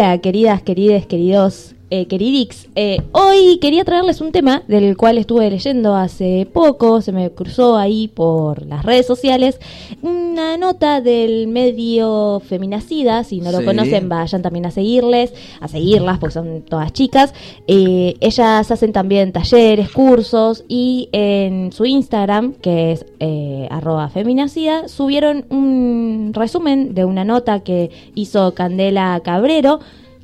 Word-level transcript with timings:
Hola, 0.00 0.16
queridas, 0.18 0.62
querides, 0.62 1.06
queridos, 1.06 1.74
eh, 1.90 2.06
queridix. 2.06 2.68
Eh, 2.74 3.00
hoy 3.12 3.58
quería 3.60 3.84
traerles 3.84 4.20
un 4.20 4.32
tema 4.32 4.62
del 4.68 4.96
cual 4.96 5.18
estuve 5.18 5.50
leyendo 5.50 5.94
hace 5.96 6.46
poco, 6.52 7.00
se 7.00 7.12
me 7.12 7.30
cruzó 7.30 7.76
ahí 7.76 8.08
por 8.08 8.66
las 8.66 8.84
redes 8.84 9.06
sociales, 9.06 9.58
una 10.02 10.56
nota 10.56 11.00
del 11.00 11.48
medio 11.48 12.40
Feminacida, 12.40 13.24
si 13.24 13.40
no 13.40 13.50
lo 13.52 13.58
Sí. 13.58 13.64
conocen 13.64 14.08
vayan 14.08 14.42
también 14.42 14.66
a 14.66 14.70
seguirles, 14.70 15.32
a 15.60 15.68
seguirlas 15.68 16.18
porque 16.18 16.34
son 16.34 16.62
todas 16.62 16.92
chicas. 16.92 17.32
Eh, 17.66 18.14
ellas 18.20 18.70
hacen 18.70 18.92
también 18.92 19.32
talleres, 19.32 19.90
cursos 19.90 20.64
y 20.68 21.08
en 21.12 21.72
su 21.72 21.84
Instagram, 21.86 22.54
que 22.54 22.92
es 22.92 23.06
eh, 23.20 23.66
arroba 23.70 24.08
feminacida, 24.08 24.88
subieron 24.88 25.44
un 25.50 26.32
resumen 26.34 26.94
de 26.94 27.04
una 27.04 27.24
nota 27.24 27.60
que 27.60 27.90
hizo 28.14 28.54
Candela 28.54 29.20
Cabrero 29.24 29.80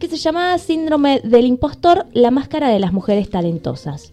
que 0.09 0.17
se 0.17 0.23
llama 0.23 0.57
Síndrome 0.59 1.21
del 1.25 1.47
Impostor, 1.47 2.07
la 2.13 2.31
máscara 2.31 2.69
de 2.69 2.79
las 2.79 2.93
mujeres 2.93 3.31
talentosas. 3.31 4.13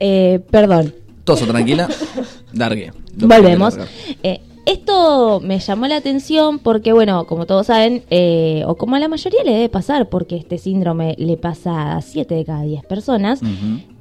Eh, 0.00 0.40
perdón, 0.50 0.94
Toso, 1.24 1.46
tranquila. 1.46 1.88
Dargue. 2.52 2.92
Volvemos. 3.14 3.76
Eh, 4.22 4.40
esto 4.66 5.40
me 5.40 5.58
llamó 5.58 5.86
la 5.86 5.96
atención 5.96 6.58
porque, 6.58 6.92
bueno, 6.92 7.26
como 7.26 7.46
todos 7.46 7.66
saben, 7.66 8.02
eh, 8.10 8.64
o 8.66 8.76
como 8.76 8.96
a 8.96 8.98
la 8.98 9.08
mayoría 9.08 9.44
le 9.44 9.52
debe 9.52 9.68
pasar, 9.68 10.08
porque 10.08 10.36
este 10.36 10.58
síndrome 10.58 11.14
le 11.18 11.36
pasa 11.36 11.96
a 11.96 12.02
7 12.02 12.34
de 12.34 12.44
cada 12.44 12.62
10 12.62 12.84
personas, 12.84 13.40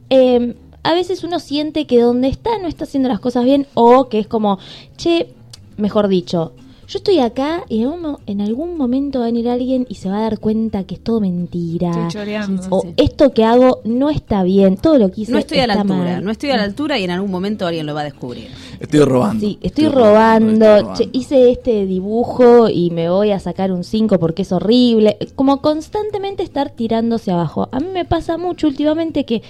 eh, 0.09 0.55
a 0.83 0.93
veces 0.93 1.23
uno 1.23 1.39
siente 1.39 1.85
que 1.85 1.99
donde 1.99 2.27
está 2.27 2.57
no 2.59 2.67
está 2.67 2.85
haciendo 2.85 3.09
las 3.09 3.19
cosas 3.19 3.43
bien 3.43 3.67
o 3.75 4.09
que 4.09 4.19
es 4.19 4.27
como, 4.27 4.59
che, 4.97 5.33
mejor 5.77 6.07
dicho, 6.07 6.53
yo 6.91 6.97
estoy 6.97 7.19
acá 7.19 7.63
y 7.69 7.77
en 7.79 7.83
algún, 7.87 8.01
mo- 8.01 8.19
en 8.25 8.41
algún 8.41 8.77
momento 8.77 9.19
va 9.19 9.25
a 9.25 9.27
venir 9.27 9.47
alguien 9.47 9.85
y 9.87 9.95
se 9.95 10.09
va 10.09 10.17
a 10.17 10.21
dar 10.23 10.39
cuenta 10.39 10.83
que 10.83 10.95
es 10.95 11.01
todo 11.01 11.21
mentira. 11.21 11.89
Estoy 11.91 12.07
choreando. 12.09 12.63
O 12.69 12.81
Sí. 12.81 12.93
esto 12.97 13.31
que 13.31 13.45
hago 13.45 13.79
no 13.85 14.09
está 14.09 14.43
bien, 14.43 14.75
todo 14.75 14.97
lo 14.97 15.09
que 15.09 15.21
hice 15.21 15.31
No 15.31 15.37
estoy 15.37 15.59
a 15.59 15.67
la 15.67 15.75
altura, 15.75 15.97
mal. 15.97 16.23
no 16.25 16.31
estoy 16.31 16.49
a 16.51 16.57
la 16.57 16.63
altura 16.63 16.99
y 16.99 17.05
en 17.05 17.11
algún 17.11 17.31
momento 17.31 17.65
alguien 17.65 17.85
lo 17.85 17.93
va 17.93 18.01
a 18.01 18.03
descubrir. 18.03 18.49
Estoy 18.81 18.99
robando. 19.05 19.39
Sí, 19.39 19.57
estoy, 19.61 19.85
estoy 19.85 20.01
robando. 20.01 20.65
robando. 20.65 20.93
Che, 20.95 21.09
hice 21.13 21.51
este 21.51 21.85
dibujo 21.85 22.67
y 22.67 22.89
me 22.91 23.09
voy 23.09 23.31
a 23.31 23.39
sacar 23.39 23.71
un 23.71 23.83
5 23.85 24.19
porque 24.19 24.41
es 24.41 24.51
horrible. 24.51 25.17
Como 25.35 25.61
constantemente 25.61 26.43
estar 26.43 26.71
tirándose 26.71 27.31
abajo. 27.31 27.69
A 27.71 27.79
mí 27.79 27.87
me 27.93 28.03
pasa 28.03 28.37
mucho 28.37 28.67
últimamente 28.67 29.23
que 29.25 29.41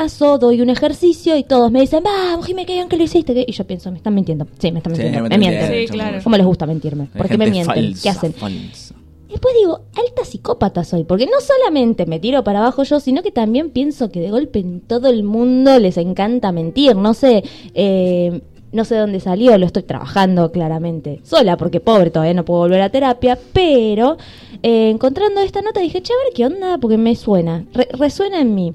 paso, 0.00 0.38
doy 0.38 0.60
un 0.60 0.70
ejercicio 0.70 1.36
y 1.36 1.44
todos 1.44 1.70
me 1.70 1.80
dicen, 1.80 2.02
vamos, 2.04 2.44
Jimé, 2.46 2.66
que 2.66 2.84
que 2.88 2.96
lo 2.96 3.02
hiciste. 3.02 3.34
¿qué?". 3.34 3.44
Y 3.46 3.52
yo 3.52 3.66
pienso, 3.66 3.90
me 3.90 3.96
están 3.98 4.14
mintiendo. 4.14 4.46
Sí, 4.58 4.70
me 4.72 4.78
están 4.78 4.92
mintiendo. 4.92 5.28
me 5.28 5.38
mienten. 5.38 5.72
Sí, 5.72 5.92
claro. 5.92 6.18
¿Cómo 6.22 6.36
les 6.36 6.46
gusta 6.46 6.66
mentirme? 6.66 7.04
Hay 7.14 7.18
¿Por 7.18 7.28
qué 7.28 7.38
me 7.38 7.50
mienten? 7.50 7.74
falsa, 7.74 8.02
¿Qué 8.02 8.08
hacen? 8.10 8.32
falsa. 8.34 8.94
Después 9.30 9.54
digo, 9.58 9.80
alta 9.96 10.24
psicópata 10.24 10.84
soy, 10.84 11.04
porque 11.04 11.26
no 11.26 11.40
solamente 11.40 12.06
me 12.06 12.18
tiro 12.20 12.42
para 12.44 12.60
abajo 12.60 12.84
yo, 12.84 13.00
sino 13.00 13.22
que 13.22 13.30
también 13.32 13.70
pienso 13.70 14.08
que 14.10 14.20
de 14.20 14.30
golpe 14.30 14.60
en 14.60 14.80
todo 14.80 15.08
el 15.08 15.24
mundo 15.24 15.78
les 15.78 15.96
encanta 15.98 16.52
mentir. 16.52 16.96
No 16.96 17.12
sé, 17.12 17.42
eh, 17.74 18.40
no 18.72 18.84
sé 18.84 18.96
dónde 18.96 19.20
salió, 19.20 19.56
lo 19.58 19.66
estoy 19.66 19.82
trabajando 19.82 20.52
claramente 20.52 21.20
sola, 21.24 21.56
porque 21.56 21.80
pobre, 21.80 22.10
todavía 22.10 22.34
no 22.34 22.44
puedo 22.44 22.60
volver 22.60 22.80
a 22.82 22.88
terapia, 22.90 23.38
pero 23.52 24.16
eh, 24.62 24.90
encontrando 24.90 25.40
esta 25.40 25.60
nota 25.60 25.80
dije, 25.80 26.00
che, 26.02 26.12
a 26.12 26.24
ver 26.24 26.32
qué 26.34 26.46
onda, 26.46 26.78
porque 26.78 26.96
me 26.96 27.14
suena, 27.16 27.64
re- 27.72 27.88
resuena 27.92 28.40
en 28.40 28.54
mí. 28.54 28.74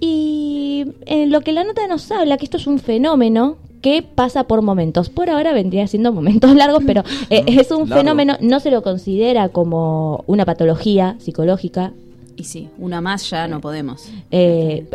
Y 0.00 0.86
en 1.06 1.30
lo 1.30 1.40
que 1.42 1.52
la 1.52 1.64
nota 1.64 1.86
nos 1.86 2.10
habla, 2.10 2.36
que 2.38 2.44
esto 2.44 2.56
es 2.56 2.66
un 2.66 2.78
fenómeno 2.78 3.56
que 3.82 4.02
pasa 4.02 4.44
por 4.44 4.62
momentos. 4.62 5.08
Por 5.10 5.30
ahora 5.30 5.52
vendría 5.52 5.86
siendo 5.86 6.12
momentos 6.12 6.54
largos, 6.56 6.82
pero 6.86 7.02
eh, 7.30 7.44
es 7.46 7.70
un 7.70 7.80
Largo. 7.88 7.94
fenómeno, 7.96 8.36
no 8.40 8.60
se 8.60 8.70
lo 8.70 8.82
considera 8.82 9.48
como 9.50 10.24
una 10.26 10.44
patología 10.44 11.16
psicológica. 11.18 11.92
Y 12.36 12.44
sí, 12.44 12.68
una 12.78 13.00
más 13.00 13.28
ya 13.28 13.46
no 13.48 13.60
podemos. 13.60 14.08
Eh, 14.30 14.86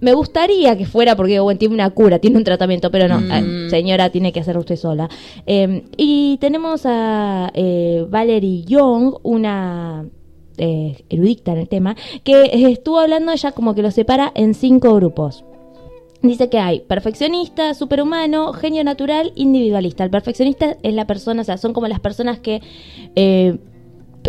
me 0.00 0.12
gustaría 0.12 0.76
que 0.76 0.84
fuera 0.84 1.16
porque 1.16 1.40
bueno, 1.40 1.58
tiene 1.58 1.74
una 1.74 1.88
cura, 1.90 2.18
tiene 2.18 2.36
un 2.36 2.44
tratamiento, 2.44 2.90
pero 2.90 3.08
no, 3.08 3.20
Mm. 3.20 3.30
eh, 3.66 3.70
señora, 3.70 4.10
tiene 4.10 4.32
que 4.32 4.40
hacer 4.40 4.58
usted 4.58 4.76
sola. 4.76 5.08
Eh, 5.46 5.84
y 5.96 6.36
tenemos 6.42 6.82
a 6.84 7.50
eh, 7.54 8.04
Valerie 8.10 8.64
Young, 8.64 9.14
una 9.22 10.04
eh, 10.58 11.04
erudita 11.10 11.52
en 11.52 11.58
el 11.58 11.68
tema, 11.68 11.96
que 12.22 12.50
estuvo 12.70 12.98
hablando 12.98 13.32
ella 13.32 13.52
como 13.52 13.74
que 13.74 13.82
lo 13.82 13.90
separa 13.90 14.32
en 14.34 14.54
cinco 14.54 14.94
grupos. 14.94 15.44
Dice 16.22 16.48
que 16.48 16.58
hay 16.58 16.80
perfeccionista, 16.80 17.74
superhumano, 17.74 18.54
genio 18.54 18.82
natural, 18.82 19.32
individualista. 19.34 20.04
El 20.04 20.10
perfeccionista 20.10 20.78
es 20.82 20.94
la 20.94 21.06
persona, 21.06 21.42
o 21.42 21.44
sea, 21.44 21.58
son 21.58 21.74
como 21.74 21.86
las 21.86 22.00
personas 22.00 22.38
que 22.38 22.62
eh, 23.14 23.58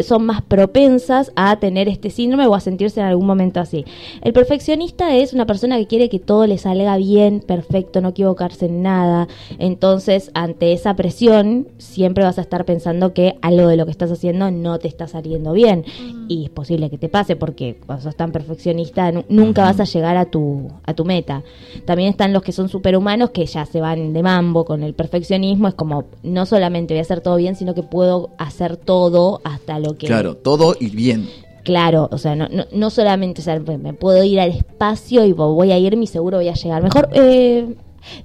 son 0.03 0.25
más 0.25 0.41
propensas 0.41 1.31
a 1.35 1.57
tener 1.59 1.87
este 1.87 2.09
síndrome 2.09 2.47
o 2.47 2.55
a 2.55 2.59
sentirse 2.59 2.99
en 2.99 3.05
algún 3.05 3.25
momento 3.25 3.59
así. 3.59 3.85
El 4.21 4.33
perfeccionista 4.33 5.15
es 5.15 5.33
una 5.33 5.45
persona 5.45 5.77
que 5.77 5.87
quiere 5.87 6.09
que 6.09 6.19
todo 6.19 6.45
le 6.47 6.57
salga 6.57 6.97
bien, 6.97 7.39
perfecto, 7.45 8.01
no 8.01 8.09
equivocarse 8.09 8.65
en 8.65 8.81
nada. 8.81 9.27
Entonces, 9.57 10.31
ante 10.33 10.73
esa 10.73 10.95
presión, 10.95 11.67
siempre 11.77 12.23
vas 12.23 12.37
a 12.37 12.41
estar 12.41 12.65
pensando 12.65 13.13
que 13.13 13.35
algo 13.41 13.67
de 13.67 13.77
lo 13.77 13.85
que 13.85 13.91
estás 13.91 14.11
haciendo 14.11 14.51
no 14.51 14.79
te 14.79 14.87
está 14.87 15.07
saliendo 15.07 15.53
bien. 15.53 15.85
Y 16.27 16.45
es 16.45 16.49
posible 16.49 16.89
que 16.89 16.97
te 16.97 17.09
pase 17.09 17.35
porque 17.35 17.77
cuando 17.85 18.03
sos 18.03 18.15
tan 18.15 18.31
perfeccionista 18.31 19.11
nu- 19.11 19.23
nunca 19.29 19.63
vas 19.63 19.79
a 19.79 19.83
llegar 19.85 20.17
a 20.17 20.25
tu, 20.25 20.69
a 20.85 20.93
tu 20.93 21.05
meta. 21.05 21.43
También 21.85 22.09
están 22.09 22.33
los 22.33 22.41
que 22.43 22.51
son 22.51 22.69
superhumanos 22.69 23.29
que 23.31 23.45
ya 23.45 23.65
se 23.65 23.81
van 23.81 24.13
de 24.13 24.23
mambo 24.23 24.65
con 24.65 24.83
el 24.83 24.93
perfeccionismo. 24.93 25.67
Es 25.67 25.75
como, 25.75 26.05
no 26.23 26.45
solamente 26.45 26.93
voy 26.93 26.99
a 26.99 27.01
hacer 27.01 27.21
todo 27.21 27.35
bien, 27.35 27.55
sino 27.55 27.73
que 27.73 27.83
puedo 27.83 28.31
hacer 28.37 28.77
todo 28.77 29.41
hasta 29.43 29.79
lo 29.85 29.97
que 29.97 30.07
Claro, 30.07 30.35
todo 30.35 30.75
y 30.79 30.89
bien. 30.89 31.29
Claro, 31.63 32.07
o 32.11 32.17
sea, 32.19 32.35
no, 32.35 32.47
no, 32.49 32.65
no 32.71 32.89
solamente, 32.91 33.41
o 33.41 33.43
sea, 33.43 33.59
me 33.59 33.93
puedo 33.93 34.23
ir 34.23 34.39
al 34.39 34.51
espacio 34.51 35.25
y 35.25 35.31
vo- 35.33 35.55
voy 35.55 35.71
a 35.71 35.79
ir, 35.79 35.97
mi 35.97 36.05
seguro 36.05 36.37
voy 36.37 36.47
a 36.49 36.53
llegar. 36.53 36.83
Mejor, 36.83 37.09
eh, 37.13 37.73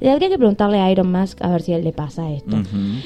habría 0.02 0.28
que 0.28 0.38
preguntarle 0.38 0.78
a 0.78 0.90
Iron 0.90 1.10
Musk 1.12 1.42
a 1.42 1.50
ver 1.50 1.62
si 1.62 1.72
a 1.72 1.76
él 1.76 1.84
le 1.84 1.92
pasa 1.92 2.30
esto. 2.32 2.56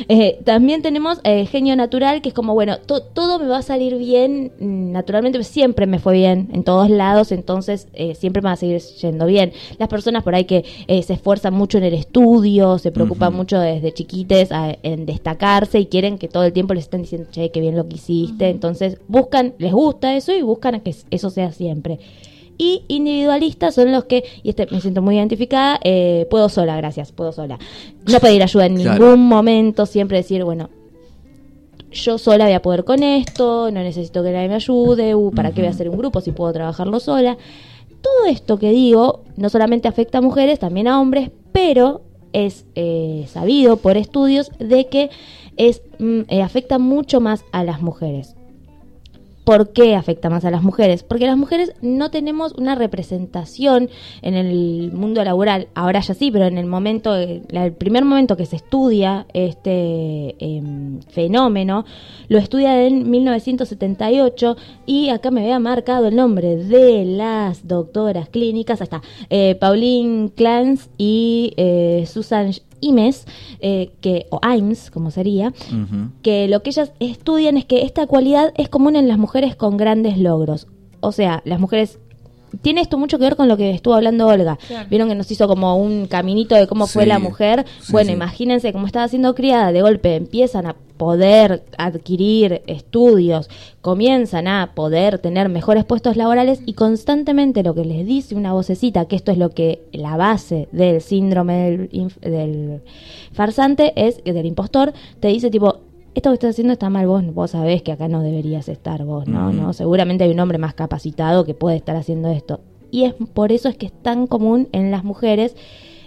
Eh, 0.09 0.39
también 0.45 0.83
tenemos 0.83 1.21
eh, 1.25 1.47
genio 1.47 1.77
natural, 1.77 2.23
que 2.23 2.29
es 2.29 2.35
como, 2.35 2.55
bueno, 2.55 2.79
to- 2.79 3.03
todo 3.03 3.39
me 3.39 3.47
va 3.47 3.59
a 3.59 3.63
salir 3.63 3.97
bien, 3.97 4.53
mm, 4.59 4.93
naturalmente 4.93 5.43
siempre 5.45 5.87
me 5.87 5.99
fue 5.99 6.15
bien 6.15 6.49
en 6.53 6.65
todos 6.65 6.91
lados, 6.91 7.33
entonces 7.33 7.89
eh, 7.95 8.15
siempre 8.15 8.43
me 8.43 8.47
va 8.47 8.53
a 8.53 8.57
seguir 8.57 8.81
yendo 9.01 9.27
bien. 9.27 9.53
Las 9.79 9.89
personas 9.89 10.23
por 10.23 10.35
ahí 10.35 10.45
que 10.45 10.65
eh, 10.87 11.03
se 11.03 11.15
esfuerzan 11.15 11.55
mucho 11.55 11.79
en 11.79 11.85
el 11.85 11.95
estudio, 11.95 12.79
se 12.79 12.91
preocupan 12.93 13.35
mucho 13.35 13.59
desde 13.59 13.93
chiquites 13.93 14.53
a- 14.53 14.77
en 14.83 15.07
destacarse 15.07 15.79
y 15.81 15.87
quieren 15.87 16.19
que 16.19 16.29
todo 16.29 16.45
el 16.45 16.53
tiempo 16.53 16.75
les 16.75 16.85
estén 16.85 17.03
diciendo, 17.03 17.29
che, 17.31 17.51
qué 17.51 17.61
bien 17.61 17.77
lo 17.77 17.89
que 17.89 17.97
hiciste, 17.97 18.49
entonces 18.49 18.99
buscan, 19.09 19.55
les 19.59 19.73
gusta 19.73 20.17
eso 20.17 20.33
y 20.33 20.43
buscan 20.43 20.75
a 20.77 20.81
que 20.81 20.95
eso 21.11 21.31
sea 21.31 21.53
siempre. 21.53 21.99
Y 22.57 22.85
individualistas 22.89 23.75
son 23.75 23.91
los 23.93 24.05
que, 24.05 24.25
y 24.43 24.51
este 24.51 24.67
me 24.71 24.81
siento 24.81 25.03
muy 25.03 25.17
identificada, 25.17 25.81
eh, 25.83 26.27
puedo 26.31 26.49
sola, 26.49 26.77
gracias, 26.77 27.11
puedo 27.13 27.33
sola. 27.33 27.59
No 28.07 28.21
pedir 28.21 28.43
ayuda 28.43 28.67
en 28.67 28.77
Claro. 28.77 29.05
ningún 29.05 29.27
momento, 29.27 29.87
siempre 29.87 30.19
decir, 30.19 30.45
bueno, 30.45 30.71
yo 31.91 32.19
sola 32.19 32.45
voy 32.45 32.55
a 32.55 32.63
poder 32.63 32.85
con 32.85 33.03
esto, 33.03 33.71
no 33.71 33.81
necesito 33.81 34.23
que 34.23 34.33
nadie 34.33 34.49
me 34.49 34.55
ayude, 34.57 35.15
uh, 35.15 35.31
¿para 35.33 35.51
qué 35.53 35.61
voy 35.61 35.69
a 35.69 35.71
hacer 35.71 35.89
un 35.89 35.97
grupo 35.97 36.21
si 36.21 36.33
puedo 36.33 36.53
trabajarlo 36.53 37.01
sola? 37.01 37.37
Todo 38.03 38.27
esto 38.29 38.59
que 38.59 38.71
digo 38.71 39.23
no 39.37 39.49
solamente 39.49 39.89
afecta 39.89 40.19
a 40.19 40.21
mujeres, 40.21 40.59
también 40.59 40.89
a 40.89 41.01
hombres, 41.01 41.31
pero 41.53 42.03
es 42.33 42.67
eh, 42.75 43.27
sabido 43.29 43.77
por 43.77 43.97
estudios 43.97 44.51
de 44.59 44.87
que 44.89 45.11
es 45.57 45.83
mm, 45.99 46.23
eh, 46.29 46.43
afecta 46.43 46.79
mucho 46.79 47.21
más 47.21 47.45
a 47.53 47.63
las 47.65 47.81
mujeres. 47.81 48.35
¿Por 49.45 49.73
qué 49.73 49.95
afecta 49.95 50.31
más 50.31 50.47
a 50.47 50.51
las 50.51 50.63
mujeres? 50.63 51.03
Porque 51.03 51.27
las 51.27 51.37
mujeres 51.37 51.75
no 51.83 52.11
tenemos 52.11 52.55
una 52.55 52.75
representación 52.75 53.91
en 54.23 54.35
el 54.35 54.91
mundo 54.93 55.23
laboral. 55.23 55.69
Ahora 55.75 56.01
ya 56.01 56.15
sí, 56.15 56.31
pero 56.31 56.47
en 56.47 56.57
el 56.57 56.65
momento, 56.65 57.15
eh, 57.15 57.43
el 57.51 57.73
primer 57.73 58.07
momento 58.07 58.39
que 58.39 58.47
se 58.47 58.57
estudia 58.57 59.27
este 59.35 60.35
em, 60.39 61.01
fenómeno, 61.03 61.85
lo 62.29 62.39
estudia 62.39 62.87
en 62.87 63.11
1978 63.11 64.57
y 64.87 65.11
acá 65.11 65.31
me 65.31 65.43
había 65.43 65.59
marcado 65.59 66.09
el 66.09 66.17
nombre 66.17 66.57
de 66.57 67.05
las 67.05 67.69
doctoras 67.69 68.31
clínicas, 68.31 68.81
está, 68.81 69.03
eh, 69.29 69.57
Pauline 69.57 70.31
Clance 70.35 70.89
y 70.97 71.53
eh, 71.59 72.07
Susan 72.11 72.53
Imes, 72.85 73.27
eh, 73.61 73.93
que, 74.01 74.27
o 74.31 74.41
Imes, 74.47 74.91
como 74.91 75.11
sería, 75.11 75.53
que 76.23 76.49
lo 76.49 76.63
que 76.63 76.71
ellas 76.71 76.93
estudian 77.01 77.57
es 77.57 77.65
que 77.65 77.83
esta 77.83 78.07
cualidad 78.07 78.53
es 78.57 78.69
común 78.69 78.97
en 78.97 79.09
las 79.09 79.19
mujeres 79.19 79.57
con 79.57 79.77
grandes 79.77 80.19
logros. 80.19 80.67
O 81.01 81.13
sea, 81.13 81.43
las 81.45 81.61
mujeres... 81.61 81.99
Tiene 82.63 82.81
esto 82.81 82.99
mucho 82.99 83.19
que 83.19 83.25
ver 83.25 83.37
con 83.37 83.49
lo 83.49 83.57
que 83.57 83.71
estuvo 83.71 83.95
hablando 83.95 84.27
Olga. 84.27 84.59
Claro. 84.67 84.89
Vieron 84.89 85.09
que 85.09 85.15
nos 85.15 85.31
hizo 85.31 85.47
como 85.49 85.77
un 85.77 86.07
caminito 86.07 86.55
de 86.55 86.67
cómo 86.67 86.87
fue 86.87 87.07
la 87.07 87.19
mujer. 87.19 87.65
sí, 87.81 87.93
bueno, 87.93 88.09
sí. 88.09 88.15
imagínense 88.15 88.73
cómo 88.73 88.87
estaba 88.87 89.09
siendo 89.09 89.35
criada, 89.35 89.73
de 89.73 89.83
golpe 89.83 90.17
empiezan 90.17 90.67
a 90.67 90.77
poder 90.97 91.65
adquirir 91.77 92.63
estudios, 92.69 93.51
comienzan 93.81 94.47
a 94.47 94.73
poder 94.75 95.19
tener 95.19 95.49
mejores 95.49 95.85
puestos 95.85 96.17
laborales 96.17 96.61
y 96.67 96.75
constantemente 96.75 97.65
lo 97.65 97.75
que 97.75 97.85
les 97.85 98.07
dice 98.07 98.37
una 98.37 98.53
vocecita, 98.53 99.07
que 99.07 99.17
esto 99.17 99.33
es 99.33 99.39
lo 99.39 99.51
que 99.51 99.83
la 99.93 100.17
base 100.17 100.69
del 100.71 101.01
síndrome 101.01 101.55
del, 101.71 101.91
inf- 101.91 102.21
del 102.21 102.81
farsante 103.33 103.93
es, 103.97 104.23
del 104.23 104.47
impostor, 104.47 104.93
te 105.19 105.29
dice 105.29 105.51
tipo, 105.51 105.81
esto 106.15 106.31
que 106.31 106.35
estás 106.35 106.51
haciendo 106.51 106.73
está 106.73 106.91
mal, 106.91 107.07
vos, 107.07 107.23
vos 107.35 107.51
sabés 107.51 107.83
que 107.83 107.93
acá 107.93 108.09
no 108.09 108.23
deberías 108.23 108.69
estar 108.69 109.05
vos, 109.05 109.27
¿no? 109.27 109.53
¿no? 109.53 109.73
Seguramente 109.73 110.25
hay 110.25 110.31
un 110.31 110.41
hombre 110.41 110.59
más 110.59 110.75
capacitado 110.75 111.45
que 111.45 111.55
puede 111.55 111.77
estar 111.77 111.97
haciendo 111.97 112.31
esto. 112.31 112.61
Y 112.91 113.05
es 113.05 113.15
por 113.33 113.51
eso 113.51 113.69
es 113.69 113.77
que 113.77 113.87
es 113.87 113.93
tan 113.93 114.27
común 114.27 114.69
en 114.73 114.91
las 114.91 115.03
mujeres 115.03 115.57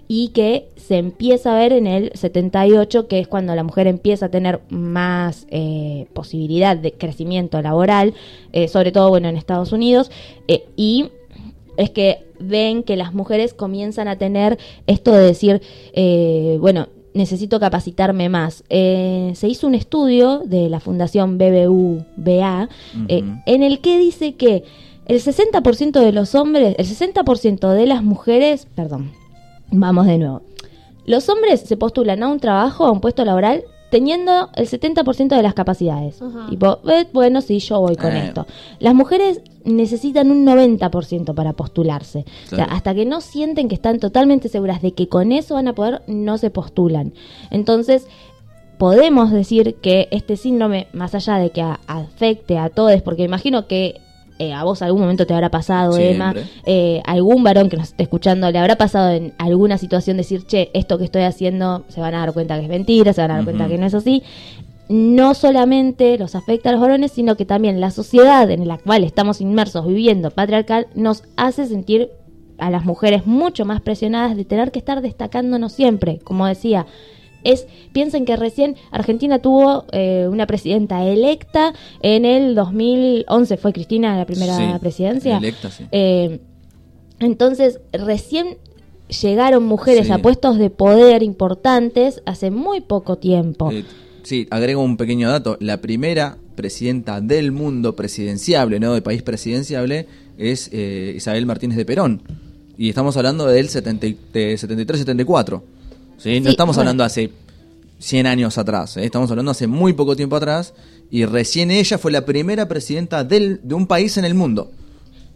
y 0.07 0.29
que 0.29 0.69
se 0.77 0.97
empieza 0.97 1.53
a 1.53 1.59
ver 1.59 1.73
en 1.73 1.85
el 1.85 2.11
78, 2.13 3.09
que 3.09 3.19
es 3.19 3.27
cuando 3.27 3.53
la 3.55 3.63
mujer 3.63 3.87
empieza 3.87 4.27
a 4.27 4.29
tener 4.29 4.61
más 4.69 5.45
eh, 5.49 6.07
posibilidad 6.13 6.77
de 6.77 6.93
crecimiento 6.93 7.61
laboral, 7.61 8.13
eh, 8.53 8.69
sobre 8.69 8.93
todo 8.93 9.09
bueno 9.09 9.27
en 9.27 9.35
Estados 9.35 9.73
Unidos, 9.73 10.09
eh, 10.47 10.65
y 10.77 11.09
es 11.75 11.91
que 11.91 12.25
ven 12.39 12.83
que 12.83 12.95
las 12.95 13.13
mujeres 13.13 13.53
comienzan 13.53 14.07
a 14.07 14.17
tener 14.17 14.57
esto 14.87 15.13
de 15.13 15.25
decir, 15.25 15.61
eh, 15.93 16.57
bueno, 16.59 16.87
necesito 17.13 17.59
capacitarme 17.59 18.29
más. 18.29 18.63
Eh, 18.69 19.31
se 19.35 19.47
hizo 19.47 19.67
un 19.67 19.75
estudio 19.75 20.41
de 20.45 20.69
la 20.69 20.79
Fundación 20.79 21.37
BBVA 21.37 22.69
eh, 23.07 23.23
en 23.45 23.63
el 23.63 23.79
que 23.79 23.97
dice 23.97 24.35
que 24.35 24.63
el 25.05 25.21
60% 25.21 25.99
de 25.99 26.11
los 26.11 26.35
hombres, 26.35 26.75
el 26.77 26.85
60% 26.85 27.73
de 27.73 27.85
las 27.85 28.03
mujeres, 28.03 28.67
perdón, 28.75 29.11
vamos 29.71 30.05
de 30.05 30.17
nuevo. 30.17 30.41
Los 31.05 31.29
hombres 31.29 31.61
se 31.61 31.77
postulan 31.77 32.23
a 32.23 32.27
un 32.27 32.39
trabajo, 32.39 32.85
a 32.85 32.91
un 32.91 32.99
puesto 32.99 33.23
laboral, 33.23 33.63
teniendo 33.89 34.49
el 34.55 34.67
70% 34.67 35.35
de 35.35 35.41
las 35.43 35.53
capacidades. 35.53 36.21
Ajá. 36.21 36.47
Tipo, 36.49 36.79
eh, 36.89 37.07
bueno, 37.13 37.41
sí, 37.41 37.59
yo 37.59 37.79
voy 37.79 37.95
con 37.95 38.15
Eh. 38.15 38.25
esto. 38.27 38.45
Las 38.79 38.93
mujeres 38.93 39.41
necesitan 39.63 40.29
un 40.31 40.45
90% 40.45 41.33
para 41.33 41.53
postularse. 41.53 42.25
O 42.51 42.55
sea, 42.55 42.65
hasta 42.65 42.93
que 42.95 43.05
no 43.05 43.21
sienten 43.21 43.67
que 43.67 43.75
están 43.75 43.99
totalmente 43.99 44.49
seguras 44.49 44.81
de 44.81 44.91
que 44.93 45.07
con 45.07 45.31
eso 45.31 45.55
van 45.55 45.67
a 45.67 45.73
poder, 45.73 46.01
no 46.07 46.37
se 46.37 46.49
postulan. 46.49 47.13
Entonces, 47.51 48.07
podemos 48.77 49.31
decir 49.31 49.75
que 49.81 50.07
este 50.11 50.37
síndrome, 50.37 50.87
más 50.93 51.15
allá 51.15 51.37
de 51.37 51.49
que 51.49 51.61
a- 51.61 51.79
afecte 51.87 52.57
a 52.57 52.69
todos, 52.69 53.01
porque 53.01 53.23
imagino 53.23 53.67
que 53.67 54.01
eh, 54.39 54.53
a 54.53 54.63
vos 54.63 54.81
algún 54.81 55.01
momento 55.01 55.25
te 55.25 55.33
habrá 55.33 55.49
pasado, 55.49 55.93
Siempre. 55.93 56.13
Emma, 56.15 56.35
eh, 56.65 57.01
algún 57.05 57.43
varón 57.43 57.69
que 57.69 57.77
nos 57.77 57.89
esté 57.89 58.03
escuchando, 58.03 58.49
le 58.51 58.59
habrá 58.59 58.75
pasado 58.75 59.11
en 59.11 59.33
alguna 59.37 59.77
situación 59.77 60.17
decir, 60.17 60.45
che, 60.45 60.69
esto 60.73 60.97
que 60.97 61.05
estoy 61.05 61.23
haciendo, 61.23 61.85
se 61.87 62.01
van 62.01 62.13
a 62.15 62.19
dar 62.19 62.33
cuenta 62.33 62.57
que 62.57 62.63
es 62.63 62.69
mentira, 62.69 63.13
se 63.13 63.21
van 63.21 63.31
a 63.31 63.35
dar 63.35 63.43
cuenta 63.43 63.67
que 63.67 63.77
no 63.77 63.85
es 63.85 63.93
así. 63.93 64.23
No 64.89 65.33
solamente 65.33 66.17
los 66.17 66.35
afecta 66.35 66.69
a 66.69 66.71
los 66.71 66.81
varones, 66.81 67.11
sino 67.11 67.35
que 67.35 67.45
también 67.45 67.81
la 67.81 67.91
sociedad 67.91 68.49
en 68.49 68.67
la 68.67 68.77
cual 68.77 69.03
estamos 69.03 69.41
inmersos 69.41 69.85
viviendo 69.85 70.31
patriarcal 70.31 70.87
nos 70.95 71.23
hace 71.35 71.65
sentir 71.65 72.09
a 72.57 72.69
las 72.69 72.85
mujeres 72.85 73.25
mucho 73.25 73.65
más 73.65 73.81
presionadas 73.81 74.35
de 74.35 74.45
tener 74.45 74.71
que 74.71 74.79
estar 74.79 75.01
destacándonos 75.01 75.73
siempre. 75.73 76.19
Como 76.23 76.47
decía, 76.47 76.85
es 77.51 77.67
piensen 77.93 78.25
que 78.25 78.35
recién 78.35 78.75
Argentina 78.91 79.39
tuvo 79.39 79.85
eh, 79.91 80.27
una 80.29 80.45
presidenta 80.47 81.03
electa 81.05 81.73
en 82.01 82.25
el 82.25 82.55
2011 82.55 83.57
fue 83.57 83.73
Cristina 83.73 84.17
la 84.17 84.25
primera 84.25 84.55
Sí, 84.57 84.63
presidencia 84.79 85.37
electa, 85.37 85.71
sí. 85.71 85.85
Eh, 85.91 86.39
entonces 87.19 87.79
recién 87.93 88.57
llegaron 89.21 89.63
mujeres 89.65 90.07
Sí. 90.07 90.13
a 90.13 90.17
puestos 90.19 90.57
de 90.57 90.69
poder 90.69 91.23
importantes 91.23 92.21
hace 92.25 92.51
muy 92.51 92.81
poco 92.81 93.17
tiempo 93.17 93.71
Eh, 93.71 93.83
sí, 94.23 94.47
agrego 94.51 94.81
un 94.83 94.97
pequeño 94.97 95.29
dato. 95.29 95.57
La 95.59 95.77
primera 95.81 96.37
presidenta 96.55 97.21
del 97.21 97.51
mundo 97.51 97.95
presidenciable, 97.95 98.79
¿no? 98.79 98.93
De 98.93 99.01
país 99.01 99.21
presidenciable, 99.23 100.07
es 100.37 100.69
eh, 100.73 101.13
Isabel 101.15 101.45
Martínez 101.45 101.77
de 101.77 101.85
Perón. 101.85 102.21
Y 102.77 102.89
estamos 102.89 103.15
hablando 103.17 103.45
del 103.47 103.69
70 103.69 104.05
y- 104.07 104.17
de 104.33 104.55
73-74. 104.57 105.61
¿Sí? 106.17 106.39
No 106.39 106.45
Sí, 106.45 106.51
estamos 106.51 106.75
bueno. 106.75 106.89
hablando 106.89 107.03
hace 107.03 107.31
100 107.99 108.27
años 108.27 108.57
atrás. 108.57 108.97
¿eh? 108.97 109.05
Estamos 109.05 109.29
hablando 109.31 109.51
hace 109.51 109.67
muy 109.67 109.93
poco 109.93 110.15
tiempo 110.15 110.35
atrás. 110.35 110.73
Y 111.09 111.25
recién 111.25 111.71
ella 111.71 111.97
fue 111.97 112.11
la 112.11 112.25
primera 112.25 112.67
presidenta 112.67 113.23
del, 113.23 113.61
de 113.63 113.75
un 113.75 113.87
país 113.87 114.17
en 114.17 114.25
el 114.25 114.33
mundo. 114.33 114.71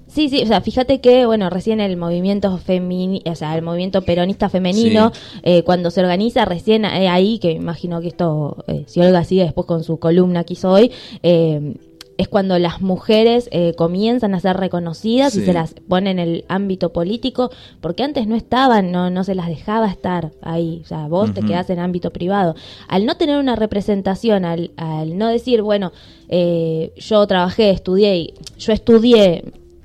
Sí, 0.08 0.28
sí, 0.28 0.44
o 0.44 0.46
sea, 0.46 0.60
fíjate 0.60 1.00
que, 1.00 1.26
bueno, 1.26 1.50
recién 1.50 1.80
el 1.80 1.96
movimiento 1.96 2.58
femini, 2.58 3.22
o 3.26 3.34
sea, 3.36 3.56
el 3.56 3.62
movimiento 3.62 4.02
peronista 4.02 4.50
femenino, 4.50 5.14
eh, 5.44 5.64
cuando 5.64 5.90
se 5.90 6.02
organiza 6.02 6.44
recién 6.44 6.84
eh, 6.84 7.08
ahí, 7.08 7.40
que 7.40 7.52
imagino 7.52 8.02
que 8.02 8.10
esto, 8.10 8.66
eh, 8.68 8.84
si 8.88 9.00
Olga 9.00 9.24
sigue 9.24 9.44
después 9.44 9.66
con 9.66 9.86
su 9.86 10.00
columna 10.00 10.44
que 10.44 10.54
hizo 10.54 10.70
hoy, 10.70 10.92
eh, 11.24 11.76
es 12.18 12.28
cuando 12.28 12.60
las 12.60 12.82
mujeres 12.82 13.50
eh, 13.52 13.74
comienzan 13.76 14.36
a 14.36 14.40
ser 14.40 14.58
reconocidas 14.58 15.36
y 15.36 15.44
se 15.46 15.54
las 15.54 15.74
ponen 15.88 16.20
en 16.20 16.30
el 16.30 16.46
ámbito 16.48 16.94
político, 16.94 17.52
porque 17.80 18.04
antes 18.04 18.28
no 18.28 18.36
estaban, 18.36 18.92
no, 18.92 19.10
no 19.10 19.24
se 19.24 19.36
las 19.36 19.48
dejaba 19.48 19.88
estar 19.88 20.32
ahí, 20.42 20.82
o 20.84 20.88
sea, 20.88 21.08
vos 21.08 21.34
te 21.34 21.42
quedás 21.42 21.70
en 21.70 21.80
ámbito 21.80 22.12
privado. 22.12 22.56
Al 22.88 23.06
no 23.06 23.16
tener 23.16 23.38
una 23.38 23.56
representación, 23.56 24.46
al, 24.46 24.72
al 24.78 25.18
no 25.18 25.28
decir, 25.28 25.62
bueno, 25.62 25.92
eh, 26.30 26.94
yo 26.98 27.26
trabajé, 27.28 27.72
estudié, 27.72 28.34
yo 28.58 28.74
estudié 28.74 29.44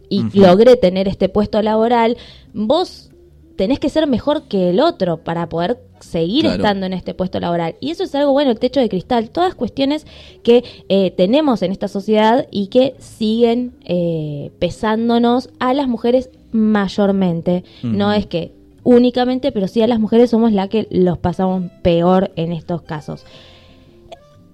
y 0.09 0.23
logré 0.39 0.77
tener 0.77 1.09
este 1.09 1.29
puesto 1.29 1.63
laboral, 1.63 2.17
vos 2.53 3.11
tenés 3.57 3.79
que 3.81 3.89
ser 3.89 4.07
mejor 4.07 4.43
que 4.45 4.71
el 4.71 4.81
otro 4.81 5.19
para 5.19 5.49
poder 5.49 5.79
seguir 6.01 6.43
Claro. 6.43 6.57
estando 6.57 6.87
en 6.87 6.93
este 6.93 7.15
puesto 7.15 7.41
laboral. 7.41 7.75
Y 7.81 7.91
eso 7.91 8.05
es 8.05 8.15
algo 8.15 8.33
bueno, 8.33 8.51
el 8.51 8.59
techo 8.59 8.81
de 8.81 8.89
cristal, 8.89 9.31
todas 9.31 9.55
cuestiones 9.55 10.07
que 10.43 10.63
eh, 10.89 11.11
tenemos 11.13 11.63
en 11.63 11.73
esta 11.73 11.89
sociedad 11.89 12.47
y 12.51 12.67
que 12.69 12.95
siguen 12.99 13.73
eh, 13.85 14.51
pesándonos 14.59 15.49
a 15.59 15.73
las 15.75 15.89
mujeres 15.89 16.29
mayormente. 16.53 17.65
No 17.83 18.13
es 18.13 18.27
que 18.27 18.53
únicamente, 18.85 19.51
pero 19.53 19.67
sí 19.69 19.83
a 19.83 19.87
las 19.87 19.99
mujeres 19.99 20.31
somos 20.31 20.53
la 20.53 20.69
que 20.69 20.87
los 20.91 21.19
pasamos 21.19 21.65
peor 21.83 22.31
en 22.37 22.53
estos 22.53 22.83
casos. 22.83 23.25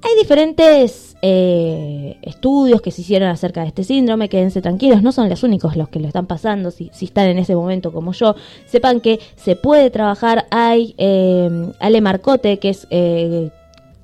Hay 0.04 0.16
diferentes 0.18 1.16
eh, 1.22 2.18
estudios 2.22 2.82
que 2.82 2.90
se 2.90 3.02
hicieron 3.02 3.28
acerca 3.28 3.62
de 3.62 3.68
este 3.68 3.84
síndrome, 3.84 4.28
quédense 4.28 4.60
tranquilos, 4.60 5.02
no 5.02 5.12
son 5.12 5.28
los 5.28 5.44
únicos 5.44 5.76
los 5.76 5.88
que 5.88 6.00
lo 6.00 6.08
están 6.08 6.26
pasando, 6.26 6.72
si, 6.72 6.90
si 6.92 7.04
están 7.04 7.28
en 7.28 7.38
ese 7.38 7.54
momento 7.54 7.92
como 7.92 8.12
yo, 8.12 8.34
sepan 8.66 9.00
que 9.00 9.20
se 9.36 9.54
puede 9.54 9.90
trabajar, 9.90 10.46
hay 10.50 10.96
eh, 10.98 11.72
Ale 11.78 12.00
Marcote, 12.00 12.58
que 12.58 12.70
es 12.70 12.88
eh, 12.90 13.50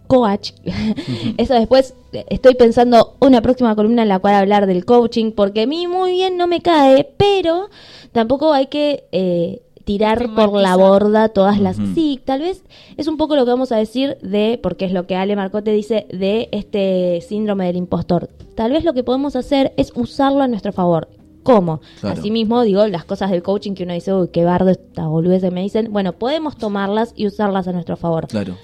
coach, 0.06 0.52
eso 1.36 1.54
después 1.54 1.94
eh, 2.12 2.24
estoy 2.28 2.54
pensando 2.54 3.16
una 3.18 3.42
próxima 3.42 3.74
columna 3.74 4.02
en 4.02 4.08
la 4.08 4.20
cual 4.20 4.34
hablar 4.34 4.66
del 4.66 4.84
coaching, 4.84 5.32
porque 5.32 5.62
a 5.62 5.66
mí 5.66 5.88
muy 5.88 6.12
bien 6.12 6.36
no 6.36 6.46
me 6.46 6.60
cae, 6.60 7.12
pero 7.16 7.70
tampoco 8.12 8.52
hay 8.52 8.66
que... 8.68 9.04
eh, 9.10 9.62
tirar 9.88 10.35
por 10.35 10.52
la 10.52 10.76
borda 10.76 11.31
todas 11.31 11.58
las... 11.58 11.76
Sí, 11.94 12.20
tal 12.23 12.43
vez 12.43 12.62
es 12.99 13.08
un 13.08 13.17
poco 13.17 13.37
lo 13.37 13.46
que 13.46 13.52
vamos 13.52 13.73
a 13.73 13.79
decir 13.79 14.19
de, 14.20 14.61
porque 14.62 14.85
es 14.85 14.93
lo 14.93 15.06
que 15.06 15.17
Ale 15.17 15.35
Marcote 15.35 15.73
dice, 15.73 16.06
de 16.12 16.50
este 16.52 17.23
síndrome 17.26 17.64
del 17.64 17.76
impostor. 17.76 18.29
Tal 18.55 18.70
vez 18.73 18.85
lo 18.85 18.93
que 18.93 19.02
podemos 19.02 19.35
hacer 19.35 19.73
es 19.79 19.93
usarlo 19.94 20.43
a 20.43 20.46
nuestro 20.46 20.75
favor. 20.75 21.08
¿Cómo? 21.43 21.81
Claro. 22.01 22.20
Asimismo, 22.20 22.60
digo, 22.65 22.86
las 22.86 23.06
cosas 23.06 23.31
del 23.31 23.43
coaching 23.43 23.72
que 23.72 23.84
uno 23.84 23.94
dice, 23.94 24.12
uy, 24.12 24.29
qué 24.31 24.44
bardo 24.44 24.69
esta 24.69 25.06
boludez 25.06 25.41
que 25.41 25.51
me 25.51 25.62
dicen. 25.62 25.91
Bueno, 25.91 26.12
podemos 26.12 26.58
tomarlas 26.58 27.15
y 27.17 27.27
usarlas 27.27 27.67
a 27.67 27.72
nuestro 27.72 27.96
favor. 27.96 28.29
Claro. 28.29 28.58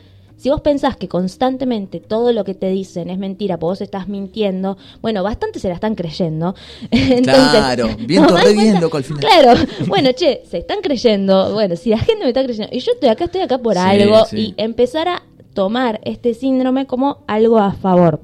Si 0.45 0.51
vos 0.51 0.61
pensás 0.61 0.99
que 0.99 1.09
constantemente 1.09 2.01
todo 2.01 2.31
lo 2.35 2.45
que 2.45 2.53
te 2.53 2.69
dicen 2.69 3.09
es 3.09 3.17
mentira, 3.17 3.57
porque 3.57 3.71
vos 3.71 3.81
estás 3.81 4.09
mintiendo, 4.09 4.77
bueno, 5.01 5.23
bastante 5.23 5.59
se 5.59 5.69
la 5.69 5.75
están 5.75 5.95
creyendo. 5.95 6.55
Claro, 7.23 7.89
viento 7.99 8.29
¿nos 8.35 8.41
re 8.43 8.49
das 8.49 8.53
bien, 8.53 8.67
cuenta? 8.67 8.81
loco, 8.83 8.97
al 8.99 9.05
final. 9.05 9.21
Claro, 9.23 9.61
bueno, 9.87 10.11
che, 10.13 10.43
se 10.47 10.59
están 10.59 10.83
creyendo. 10.83 11.55
Bueno, 11.55 11.77
si 11.77 11.89
la 11.89 11.97
gente 11.97 12.25
me 12.25 12.29
está 12.29 12.45
creyendo, 12.45 12.69
y 12.77 12.81
yo 12.81 12.93
estoy 12.93 13.09
acá, 13.09 13.25
estoy 13.25 13.41
acá 13.41 13.57
por 13.57 13.73
Sí, 13.73 13.81
algo, 13.81 14.27
sí. 14.27 14.55
y 14.59 14.63
empezar 14.63 15.09
a 15.09 15.23
tomar 15.55 15.99
este 16.05 16.35
síndrome 16.35 16.85
como 16.87 17.25
algo 17.27 17.59
a 17.59 17.73
favor. 17.73 18.21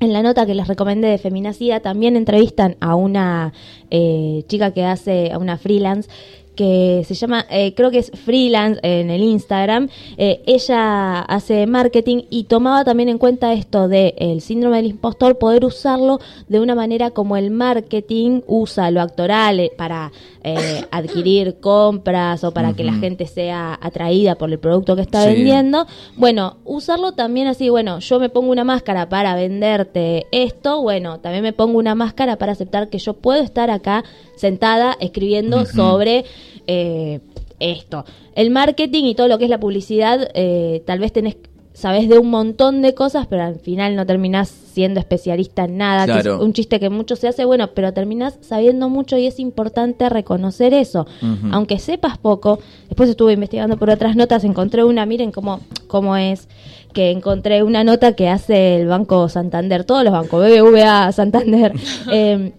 En 0.00 0.12
la 0.14 0.22
nota 0.22 0.46
que 0.46 0.54
les 0.54 0.66
recomendé 0.66 1.08
de 1.08 1.18
Feminacida 1.18 1.80
también 1.80 2.16
entrevistan 2.16 2.76
a 2.80 2.94
una 2.94 3.52
eh, 3.90 4.42
chica 4.48 4.72
que 4.72 4.84
hace, 4.86 5.30
a 5.32 5.38
una 5.38 5.58
freelance, 5.58 6.08
que 6.54 7.02
se 7.06 7.14
llama, 7.14 7.46
eh, 7.50 7.74
creo 7.74 7.90
que 7.90 7.98
es 7.98 8.10
freelance 8.10 8.80
en 8.82 9.10
el 9.10 9.22
Instagram. 9.22 9.88
Eh, 10.16 10.42
ella 10.46 11.20
hace 11.20 11.66
marketing 11.66 12.22
y 12.30 12.44
tomaba 12.44 12.84
también 12.84 13.08
en 13.08 13.18
cuenta 13.18 13.52
esto 13.52 13.88
de 13.88 14.14
el 14.18 14.40
síndrome 14.40 14.76
del 14.76 14.86
impostor, 14.86 15.38
poder 15.38 15.64
usarlo 15.64 16.20
de 16.48 16.60
una 16.60 16.74
manera 16.74 17.10
como 17.10 17.36
el 17.36 17.50
marketing 17.50 18.42
usa 18.46 18.90
lo 18.90 19.00
actoral 19.00 19.60
eh, 19.60 19.72
para 19.76 20.12
eh, 20.44 20.84
adquirir 20.90 21.56
compras 21.60 22.44
o 22.44 22.52
para 22.52 22.74
que 22.74 22.84
la 22.84 22.94
gente 22.94 23.26
sea 23.26 23.78
atraída 23.80 24.34
por 24.36 24.50
el 24.50 24.58
producto 24.58 24.94
que 24.96 25.02
está 25.02 25.22
Sí. 25.22 25.28
vendiendo. 25.34 25.86
Bueno, 26.16 26.56
usarlo 26.64 27.12
también 27.12 27.46
así, 27.46 27.68
bueno, 27.70 27.98
yo 28.00 28.18
me 28.20 28.28
pongo 28.28 28.50
una 28.50 28.64
máscara 28.64 29.08
para 29.08 29.34
venderte 29.34 30.26
esto, 30.32 30.82
bueno, 30.82 31.20
también 31.20 31.42
me 31.42 31.52
pongo 31.52 31.78
una 31.78 31.94
máscara 31.94 32.36
para 32.36 32.52
aceptar 32.52 32.88
que 32.88 32.98
yo 32.98 33.14
puedo 33.14 33.42
estar 33.42 33.70
acá 33.70 34.04
sentada 34.42 34.96
escribiendo 35.00 35.64
sobre 35.64 36.24
eh, 36.66 37.20
esto. 37.60 38.04
El 38.34 38.50
marketing 38.50 39.04
y 39.04 39.14
todo 39.14 39.28
lo 39.28 39.38
que 39.38 39.44
es 39.44 39.50
la 39.50 39.60
publicidad, 39.60 40.28
eh, 40.34 40.82
tal 40.84 40.98
vez 40.98 41.12
tenés 41.12 41.36
sabes 41.74 42.06
de 42.08 42.18
un 42.18 42.28
montón 42.28 42.82
de 42.82 42.94
cosas, 42.94 43.26
pero 43.26 43.44
al 43.44 43.58
final 43.58 43.96
no 43.96 44.04
terminás 44.04 44.48
siendo 44.48 45.00
especialista 45.00 45.64
en 45.64 45.78
nada, 45.78 46.04
que 46.04 46.12
Claro. 46.12 46.36
es 46.36 46.42
un 46.42 46.52
chiste 46.52 46.78
que 46.78 46.90
mucho 46.90 47.16
se 47.16 47.28
hace, 47.28 47.46
bueno, 47.46 47.70
pero 47.74 47.94
terminás 47.94 48.38
sabiendo 48.42 48.90
mucho 48.90 49.16
y 49.16 49.26
es 49.26 49.38
importante 49.40 50.08
reconocer 50.10 50.74
eso. 50.74 51.06
Aunque 51.50 51.78
sepas 51.78 52.18
poco, 52.18 52.58
después 52.88 53.08
estuve 53.08 53.32
investigando 53.32 53.78
por 53.78 53.88
otras 53.88 54.16
notas, 54.16 54.44
encontré 54.44 54.84
una, 54.84 55.06
miren 55.06 55.32
cómo, 55.32 55.60
cómo 55.86 56.16
es, 56.16 56.46
que 56.92 57.10
encontré 57.10 57.62
una 57.62 57.84
nota 57.84 58.12
que 58.12 58.28
hace 58.28 58.76
el 58.76 58.86
Banco 58.86 59.28
Santander, 59.30 59.84
todos 59.84 60.04
los 60.04 60.12
bancos, 60.12 60.44
BBVA, 60.44 61.10
Santander, 61.12 61.72
eh, 62.12 62.52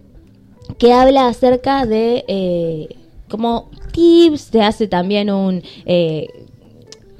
que 0.78 0.92
habla 0.92 1.28
acerca 1.28 1.86
de 1.86 2.24
eh, 2.28 2.96
como 3.28 3.70
tips, 3.92 4.50
te 4.50 4.62
hace 4.62 4.86
también 4.86 5.30
un... 5.30 5.62
Eh, 5.86 6.28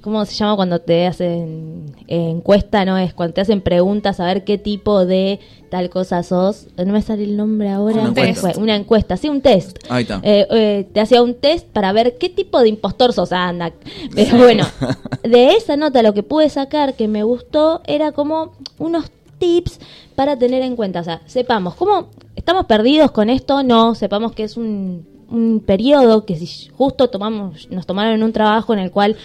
¿Cómo 0.00 0.22
se 0.26 0.34
llama 0.34 0.54
cuando 0.56 0.82
te 0.82 1.06
hacen 1.06 1.86
eh, 2.08 2.28
encuesta? 2.28 2.84
No 2.84 2.98
es 2.98 3.14
cuando 3.14 3.32
te 3.32 3.40
hacen 3.40 3.62
preguntas 3.62 4.20
a 4.20 4.26
ver 4.26 4.44
qué 4.44 4.58
tipo 4.58 5.06
de 5.06 5.40
tal 5.70 5.88
cosa 5.88 6.22
sos. 6.22 6.66
No 6.76 6.92
me 6.92 7.00
sale 7.00 7.24
el 7.24 7.38
nombre 7.38 7.70
ahora. 7.70 8.02
Una 8.02 8.08
encuesta. 8.10 8.60
Una 8.60 8.76
encuesta, 8.76 9.16
sí, 9.16 9.30
un 9.30 9.40
test. 9.40 9.78
Ahí 9.88 10.02
está. 10.02 10.20
Eh, 10.22 10.46
eh, 10.50 10.86
te 10.92 11.00
hacía 11.00 11.22
un 11.22 11.32
test 11.32 11.66
para 11.68 11.90
ver 11.94 12.18
qué 12.18 12.28
tipo 12.28 12.60
de 12.60 12.68
impostor 12.68 13.14
sos, 13.14 13.32
Ah, 13.32 13.48
anda. 13.48 13.72
Pero 14.14 14.36
bueno, 14.36 14.66
de 15.22 15.52
esa 15.52 15.78
nota 15.78 16.02
lo 16.02 16.12
que 16.12 16.22
pude 16.22 16.50
sacar 16.50 16.96
que 16.96 17.08
me 17.08 17.22
gustó 17.22 17.80
era 17.86 18.12
como 18.12 18.52
unos 18.78 19.10
tips 19.38 19.80
para 20.14 20.38
tener 20.38 20.60
en 20.60 20.76
cuenta. 20.76 21.00
O 21.00 21.04
sea, 21.04 21.22
sepamos, 21.24 21.76
¿cómo 21.76 22.10
estamos 22.44 22.66
perdidos 22.66 23.10
con 23.10 23.30
esto? 23.30 23.62
No, 23.62 23.94
sepamos 23.94 24.32
que 24.32 24.44
es 24.44 24.58
un, 24.58 25.06
un 25.30 25.62
periodo 25.64 26.26
que 26.26 26.36
si 26.36 26.68
justo 26.68 27.08
tomamos, 27.08 27.70
nos 27.70 27.86
tomaron 27.86 28.12
en 28.12 28.22
un 28.22 28.32
trabajo 28.34 28.74
en 28.74 28.80
el 28.80 28.90
cual 28.90 29.16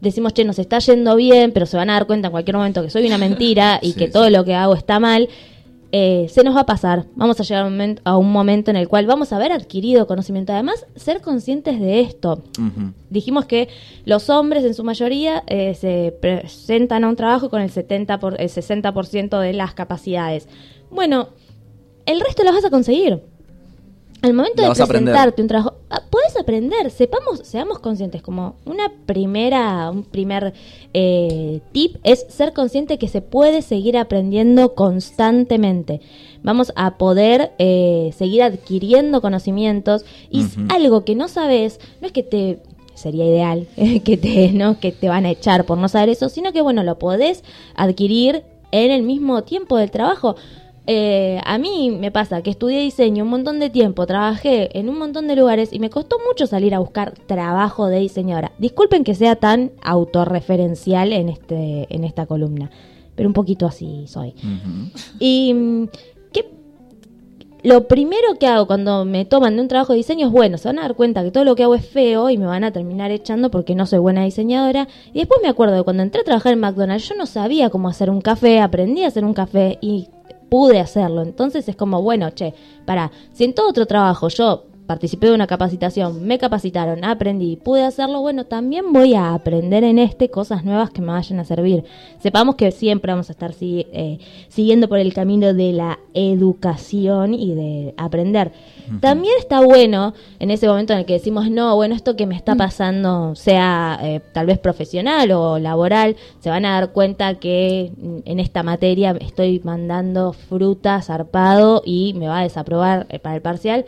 decimos, 0.00 0.32
che, 0.32 0.44
nos 0.44 0.60
está 0.60 0.78
yendo 0.78 1.16
bien, 1.16 1.50
pero 1.50 1.66
se 1.66 1.76
van 1.76 1.90
a 1.90 1.94
dar 1.94 2.06
cuenta 2.06 2.28
en 2.28 2.30
cualquier 2.32 2.56
momento 2.56 2.80
que 2.82 2.90
soy 2.90 3.04
una 3.08 3.18
mentira 3.18 3.80
y 3.82 3.88
Sí, 3.92 3.98
que 3.98 4.06
sí. 4.06 4.12
todo 4.12 4.30
lo 4.30 4.44
que 4.44 4.54
hago 4.54 4.74
está 4.74 5.00
mal. 5.00 5.28
eh, 5.90 6.26
se 6.28 6.44
nos 6.44 6.54
va 6.54 6.60
a 6.60 6.66
pasar. 6.66 7.06
Vamos 7.16 7.40
a 7.40 7.42
llegar 7.42 7.64
a 7.64 7.66
un, 7.66 7.72
momento, 7.72 8.02
a 8.04 8.16
un 8.16 8.30
momento 8.30 8.70
en 8.70 8.76
el 8.76 8.86
cual 8.88 9.06
vamos 9.06 9.32
a 9.32 9.36
haber 9.36 9.50
adquirido 9.50 10.06
conocimiento. 10.06 10.52
Además, 10.52 10.86
ser 10.94 11.20
conscientes 11.20 11.80
de 11.80 12.00
esto. 12.00 12.44
Dijimos 13.10 13.46
que 13.46 13.68
los 14.04 14.30
hombres 14.30 14.64
en 14.64 14.74
su 14.74 14.84
mayoría 14.84 15.42
eh, 15.48 15.74
se 15.74 16.14
presentan 16.20 17.02
a 17.04 17.08
un 17.08 17.16
trabajo 17.16 17.48
con 17.50 17.60
el, 17.60 17.70
70 17.70 18.20
por, 18.20 18.40
el 18.40 18.50
60% 18.50 19.40
de 19.40 19.52
las 19.54 19.74
capacidades. 19.74 20.46
Bueno, 20.90 21.30
el 22.08 22.20
resto 22.20 22.42
lo 22.42 22.52
vas 22.52 22.64
a 22.64 22.70
conseguir. 22.70 23.22
Al 24.20 24.34
momento 24.34 24.62
de 24.62 24.70
presentarte 24.70 25.42
un 25.42 25.48
trabajo, 25.48 25.74
ah, 25.90 26.02
puedes 26.10 26.36
aprender, 26.36 26.90
sepamos, 26.90 27.40
seamos 27.44 27.78
conscientes. 27.78 28.20
Como 28.20 28.56
una 28.64 28.90
primera, 29.06 29.90
un 29.92 30.02
primer 30.02 30.54
eh, 30.92 31.60
tip 31.70 31.98
es 32.02 32.26
ser 32.28 32.52
consciente 32.52 32.98
que 32.98 33.06
se 33.06 33.20
puede 33.22 33.62
seguir 33.62 33.96
aprendiendo 33.96 34.74
constantemente. 34.74 36.00
Vamos 36.42 36.72
a 36.74 36.98
poder 36.98 37.52
eh, 37.58 38.12
seguir 38.16 38.42
adquiriendo 38.42 39.20
conocimientos 39.20 40.04
y 40.30 40.46
algo 40.68 41.04
que 41.04 41.14
no 41.14 41.28
sabes, 41.28 41.78
no 42.00 42.08
es 42.08 42.12
que 42.12 42.24
te 42.24 42.58
sería 42.94 43.24
ideal 43.24 43.68
que 44.04 44.16
te 44.16 44.50
no 44.52 44.80
que 44.80 44.90
te 44.90 45.08
van 45.08 45.26
a 45.26 45.30
echar 45.30 45.64
por 45.64 45.78
no 45.78 45.88
saber 45.88 46.08
eso, 46.08 46.28
sino 46.28 46.52
que 46.52 46.60
bueno, 46.60 46.82
lo 46.82 46.98
podés 46.98 47.44
adquirir 47.76 48.42
en 48.72 48.90
el 48.90 49.04
mismo 49.04 49.44
tiempo 49.44 49.76
del 49.76 49.92
trabajo. 49.92 50.34
Eh, 50.90 51.38
a 51.44 51.58
mí 51.58 51.90
me 51.90 52.10
pasa 52.10 52.40
que 52.40 52.48
estudié 52.48 52.80
diseño 52.80 53.24
un 53.24 53.28
montón 53.28 53.60
de 53.60 53.68
tiempo, 53.68 54.06
trabajé 54.06 54.70
en 54.78 54.88
un 54.88 54.96
montón 54.96 55.28
de 55.28 55.36
lugares 55.36 55.70
y 55.70 55.80
me 55.80 55.90
costó 55.90 56.16
mucho 56.26 56.46
salir 56.46 56.74
a 56.74 56.78
buscar 56.78 57.12
trabajo 57.12 57.88
de 57.88 57.98
diseñadora. 57.98 58.52
Disculpen 58.56 59.04
que 59.04 59.14
sea 59.14 59.36
tan 59.36 59.72
autorreferencial 59.82 61.12
en 61.12 61.28
este 61.28 61.94
en 61.94 62.04
esta 62.04 62.24
columna, 62.24 62.70
pero 63.14 63.28
un 63.28 63.34
poquito 63.34 63.66
así 63.66 64.06
soy. 64.06 64.34
Y 65.18 65.52
mm, 65.52 65.88
¿qué? 66.32 66.46
lo 67.62 67.86
primero 67.86 68.36
que 68.40 68.46
hago 68.46 68.66
cuando 68.66 69.04
me 69.04 69.26
toman 69.26 69.56
de 69.56 69.60
un 69.60 69.68
trabajo 69.68 69.92
de 69.92 69.98
diseño 69.98 70.28
es, 70.28 70.32
bueno, 70.32 70.56
se 70.56 70.68
van 70.68 70.78
a 70.78 70.82
dar 70.82 70.94
cuenta 70.94 71.22
que 71.22 71.30
todo 71.30 71.44
lo 71.44 71.54
que 71.54 71.64
hago 71.64 71.74
es 71.74 71.86
feo 71.86 72.30
y 72.30 72.38
me 72.38 72.46
van 72.46 72.64
a 72.64 72.72
terminar 72.72 73.10
echando 73.10 73.50
porque 73.50 73.74
no 73.74 73.84
soy 73.84 73.98
buena 73.98 74.24
diseñadora. 74.24 74.88
Y 75.12 75.18
después 75.18 75.40
me 75.42 75.50
acuerdo 75.50 75.74
de 75.74 75.82
cuando 75.82 76.02
entré 76.02 76.22
a 76.22 76.24
trabajar 76.24 76.54
en 76.54 76.60
McDonald's, 76.60 77.06
yo 77.06 77.14
no 77.14 77.26
sabía 77.26 77.68
cómo 77.68 77.90
hacer 77.90 78.08
un 78.08 78.22
café, 78.22 78.60
aprendí 78.60 79.04
a 79.04 79.08
hacer 79.08 79.26
un 79.26 79.34
café 79.34 79.76
y 79.82 80.08
pude 80.48 80.80
hacerlo. 80.80 81.22
Entonces 81.22 81.68
es 81.68 81.76
como, 81.76 82.02
bueno, 82.02 82.30
che, 82.30 82.54
para, 82.84 83.10
si 83.32 83.44
en 83.44 83.54
todo 83.54 83.68
otro 83.68 83.86
trabajo 83.86 84.28
yo 84.28 84.67
participé 84.88 85.28
de 85.28 85.34
una 85.34 85.46
capacitación, 85.46 86.24
me 86.26 86.38
capacitaron, 86.38 87.04
aprendí, 87.04 87.56
pude 87.56 87.84
hacerlo, 87.84 88.20
bueno, 88.22 88.46
también 88.46 88.90
voy 88.92 89.14
a 89.14 89.34
aprender 89.34 89.84
en 89.84 89.98
este 89.98 90.30
cosas 90.30 90.64
nuevas 90.64 90.90
que 90.90 91.02
me 91.02 91.12
vayan 91.12 91.38
a 91.38 91.44
servir. 91.44 91.84
Sepamos 92.20 92.54
que 92.56 92.70
siempre 92.72 93.12
vamos 93.12 93.28
a 93.28 93.32
estar 93.32 93.52
si- 93.52 93.86
eh, 93.92 94.18
siguiendo 94.48 94.88
por 94.88 94.98
el 94.98 95.12
camino 95.12 95.52
de 95.52 95.72
la 95.74 95.98
educación 96.14 97.34
y 97.34 97.54
de 97.54 97.94
aprender. 97.96 98.52
También 99.00 99.34
está 99.38 99.60
bueno 99.60 100.14
en 100.40 100.50
ese 100.50 100.66
momento 100.66 100.94
en 100.94 101.00
el 101.00 101.04
que 101.04 101.12
decimos, 101.12 101.50
no, 101.50 101.76
bueno, 101.76 101.94
esto 101.94 102.16
que 102.16 102.26
me 102.26 102.34
está 102.34 102.54
pasando, 102.56 103.34
sea 103.34 103.98
eh, 104.02 104.20
tal 104.32 104.46
vez 104.46 104.58
profesional 104.58 105.30
o 105.32 105.58
laboral, 105.58 106.16
se 106.40 106.48
van 106.48 106.64
a 106.64 106.72
dar 106.72 106.92
cuenta 106.92 107.34
que 107.34 107.92
mm, 107.96 108.16
en 108.24 108.40
esta 108.40 108.62
materia 108.62 109.14
estoy 109.20 109.60
mandando 109.62 110.32
fruta 110.32 111.02
zarpado 111.02 111.82
y 111.84 112.14
me 112.14 112.28
va 112.28 112.38
a 112.38 112.42
desaprobar 112.44 113.06
eh, 113.10 113.18
para 113.18 113.36
el 113.36 113.42
parcial 113.42 113.84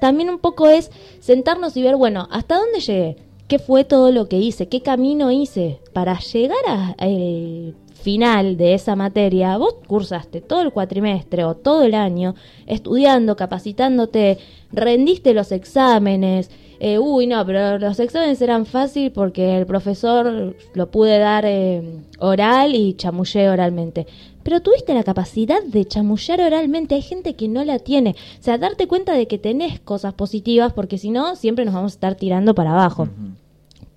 también 0.00 0.30
un 0.30 0.38
poco 0.38 0.68
es 0.68 0.90
sentarnos 1.20 1.76
y 1.76 1.82
ver, 1.82 1.96
bueno, 1.96 2.28
¿hasta 2.30 2.56
dónde 2.56 2.80
llegué? 2.80 3.16
¿Qué 3.48 3.58
fue 3.58 3.84
todo 3.84 4.10
lo 4.10 4.28
que 4.28 4.38
hice? 4.38 4.68
¿Qué 4.68 4.82
camino 4.82 5.30
hice 5.30 5.80
para 5.92 6.18
llegar 6.18 6.58
al 6.98 7.76
final 7.94 8.56
de 8.56 8.74
esa 8.74 8.96
materia? 8.96 9.56
Vos 9.56 9.76
cursaste 9.86 10.40
todo 10.40 10.62
el 10.62 10.72
cuatrimestre 10.72 11.44
o 11.44 11.54
todo 11.54 11.82
el 11.84 11.94
año 11.94 12.34
estudiando, 12.66 13.36
capacitándote, 13.36 14.38
rendiste 14.72 15.32
los 15.32 15.52
exámenes. 15.52 16.50
eh, 16.80 16.98
uy, 16.98 17.26
no, 17.28 17.46
pero 17.46 17.78
los 17.78 18.00
exámenes 18.00 18.42
eran 18.42 18.66
fácil 18.66 19.12
porque 19.12 19.56
el 19.56 19.64
profesor 19.64 20.56
lo 20.74 20.90
pude 20.90 21.18
dar 21.18 21.44
eh, 21.46 22.00
oral 22.18 22.74
y 22.74 22.94
chamullé 22.94 23.48
oralmente 23.48 24.06
pero 24.46 24.60
tuviste 24.60 24.94
la 24.94 25.02
capacidad 25.02 25.60
de 25.60 25.84
chamullar 25.86 26.40
oralmente. 26.40 26.94
Hay 26.94 27.02
gente 27.02 27.34
que 27.34 27.48
no 27.48 27.64
la 27.64 27.80
tiene. 27.80 28.14
O 28.38 28.42
sea, 28.44 28.58
darte 28.58 28.86
cuenta 28.86 29.12
de 29.12 29.26
que 29.26 29.38
tenés 29.38 29.80
cosas 29.80 30.14
positivas, 30.14 30.72
porque 30.72 30.98
si 30.98 31.10
no, 31.10 31.34
siempre 31.34 31.64
nos 31.64 31.74
vamos 31.74 31.94
a 31.94 31.96
estar 31.96 32.14
tirando 32.14 32.54
para 32.54 32.70
abajo. 32.70 33.08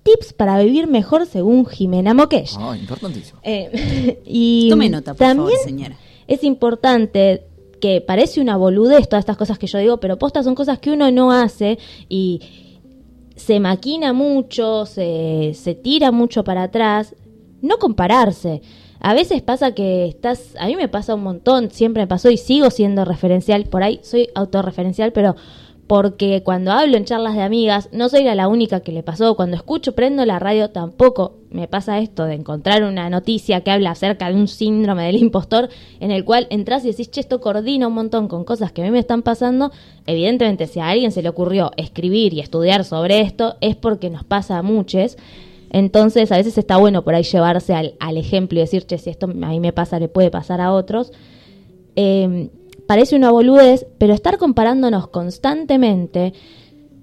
Tips 0.02 0.32
para 0.32 0.60
vivir 0.60 0.88
mejor 0.88 1.26
según 1.26 1.66
Jimena 1.66 2.14
Moquesh. 2.14 2.56
Ah, 2.58 2.76
importantísimo. 2.76 3.38
Eh, 3.44 4.18
y 4.26 4.68
Tome 4.70 4.88
nota, 4.88 5.14
por 5.14 5.18
también 5.18 5.50
favor, 5.50 5.64
señora. 5.64 5.96
es 6.26 6.42
importante 6.42 7.44
que 7.80 8.00
parece 8.00 8.40
una 8.40 8.56
boludez 8.56 9.08
todas 9.08 9.22
estas 9.22 9.36
cosas 9.36 9.56
que 9.56 9.68
yo 9.68 9.78
digo, 9.78 10.00
pero 10.00 10.18
postas 10.18 10.44
son 10.44 10.56
cosas 10.56 10.80
que 10.80 10.90
uno 10.90 11.12
no 11.12 11.30
hace 11.30 11.78
y 12.08 12.40
se 13.36 13.60
maquina 13.60 14.12
mucho, 14.12 14.84
se, 14.84 15.52
se 15.54 15.76
tira 15.76 16.10
mucho 16.10 16.42
para 16.42 16.64
atrás. 16.64 17.14
No 17.62 17.78
compararse. 17.78 18.62
A 19.00 19.14
veces 19.14 19.40
pasa 19.40 19.72
que 19.72 20.06
estás, 20.06 20.54
a 20.58 20.66
mí 20.66 20.76
me 20.76 20.88
pasa 20.88 21.14
un 21.14 21.22
montón, 21.22 21.70
siempre 21.70 22.02
me 22.02 22.06
pasó 22.06 22.30
y 22.30 22.36
sigo 22.36 22.70
siendo 22.70 23.06
referencial, 23.06 23.64
por 23.64 23.82
ahí 23.82 23.98
soy 24.02 24.28
autorreferencial, 24.34 25.12
pero 25.12 25.36
porque 25.86 26.42
cuando 26.44 26.70
hablo 26.70 26.96
en 26.96 27.04
charlas 27.04 27.34
de 27.34 27.42
amigas, 27.42 27.88
no 27.90 28.08
soy 28.08 28.22
la, 28.22 28.46
única 28.46 28.78
que 28.78 28.92
le 28.92 29.02
pasó, 29.02 29.34
cuando 29.34 29.56
escucho, 29.56 29.96
prendo 29.96 30.24
la 30.24 30.38
radio, 30.38 30.70
tampoco 30.70 31.38
me 31.50 31.66
pasa 31.66 31.98
esto 31.98 32.26
de 32.26 32.34
encontrar 32.34 32.84
una 32.84 33.10
noticia 33.10 33.62
que 33.62 33.72
habla 33.72 33.90
acerca 33.90 34.28
de 34.28 34.36
un 34.36 34.46
síndrome 34.46 35.06
del 35.06 35.16
impostor, 35.16 35.68
en 35.98 36.12
el 36.12 36.24
cual 36.24 36.46
entras 36.50 36.84
y 36.84 36.92
decís, 36.92 37.10
che, 37.10 37.18
esto 37.18 37.40
coordina 37.40 37.88
un 37.88 37.94
montón 37.94 38.28
con 38.28 38.44
cosas 38.44 38.70
que 38.70 38.82
a 38.82 38.84
mí 38.84 38.92
me 38.92 39.00
están 39.00 39.22
pasando, 39.22 39.72
evidentemente 40.06 40.68
si 40.68 40.78
a 40.78 40.90
alguien 40.90 41.10
se 41.10 41.22
le 41.22 41.28
ocurrió 41.28 41.72
escribir 41.76 42.34
y 42.34 42.40
estudiar 42.40 42.84
sobre 42.84 43.22
esto, 43.22 43.56
es 43.60 43.74
porque 43.74 44.10
nos 44.10 44.22
pasa 44.22 44.58
a 44.58 44.62
muchos. 44.62 45.16
Entonces, 45.70 46.30
a 46.32 46.36
veces 46.36 46.58
está 46.58 46.76
bueno 46.76 47.02
por 47.02 47.14
ahí 47.14 47.22
llevarse 47.22 47.74
al, 47.74 48.16
ejemplo 48.16 48.58
y 48.58 48.62
decir, 48.62 48.84
che, 48.84 48.98
si 48.98 49.10
esto 49.10 49.26
a 49.26 49.48
mí 49.48 49.60
me 49.60 49.72
pasa, 49.72 49.98
le 49.98 50.08
puede 50.08 50.30
pasar 50.30 50.60
a 50.60 50.72
otros. 50.72 51.12
Eh, 51.96 52.50
parece 52.86 53.14
una 53.14 53.30
boludez, 53.30 53.86
pero 53.98 54.14
estar 54.14 54.36
comparándonos 54.36 55.06
constantemente, 55.08 56.32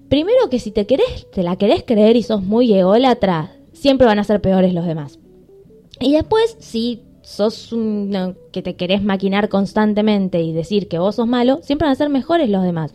primero 0.09 0.49
que 0.49 0.59
si 0.59 0.71
te 0.71 0.85
querés, 0.85 1.31
te 1.31 1.43
la 1.43 1.55
querés 1.55 1.83
creer 1.83 2.17
y 2.17 2.23
sos 2.23 2.43
muy 2.43 2.73
ególatra, 2.73 3.53
siempre 3.71 4.05
van 4.05 4.19
a 4.19 4.25
ser 4.25 4.41
peores 4.41 4.73
los 4.73 4.85
demás. 4.85 5.19
Y 6.01 6.13
después, 6.13 6.57
si 6.59 7.03
sos 7.21 7.71
uno 7.71 8.35
que 8.51 8.61
te 8.61 8.75
querés 8.75 9.01
maquinar 9.01 9.49
constantemente 9.49 10.41
y 10.41 10.53
decir 10.53 10.87
que 10.87 10.99
vos 10.99 11.15
sos 11.15 11.27
malo, 11.27 11.59
siempre 11.61 11.85
van 11.85 11.93
a 11.93 11.95
ser 11.95 12.09
mejores 12.09 12.49
los 12.49 12.63
demás. 12.63 12.93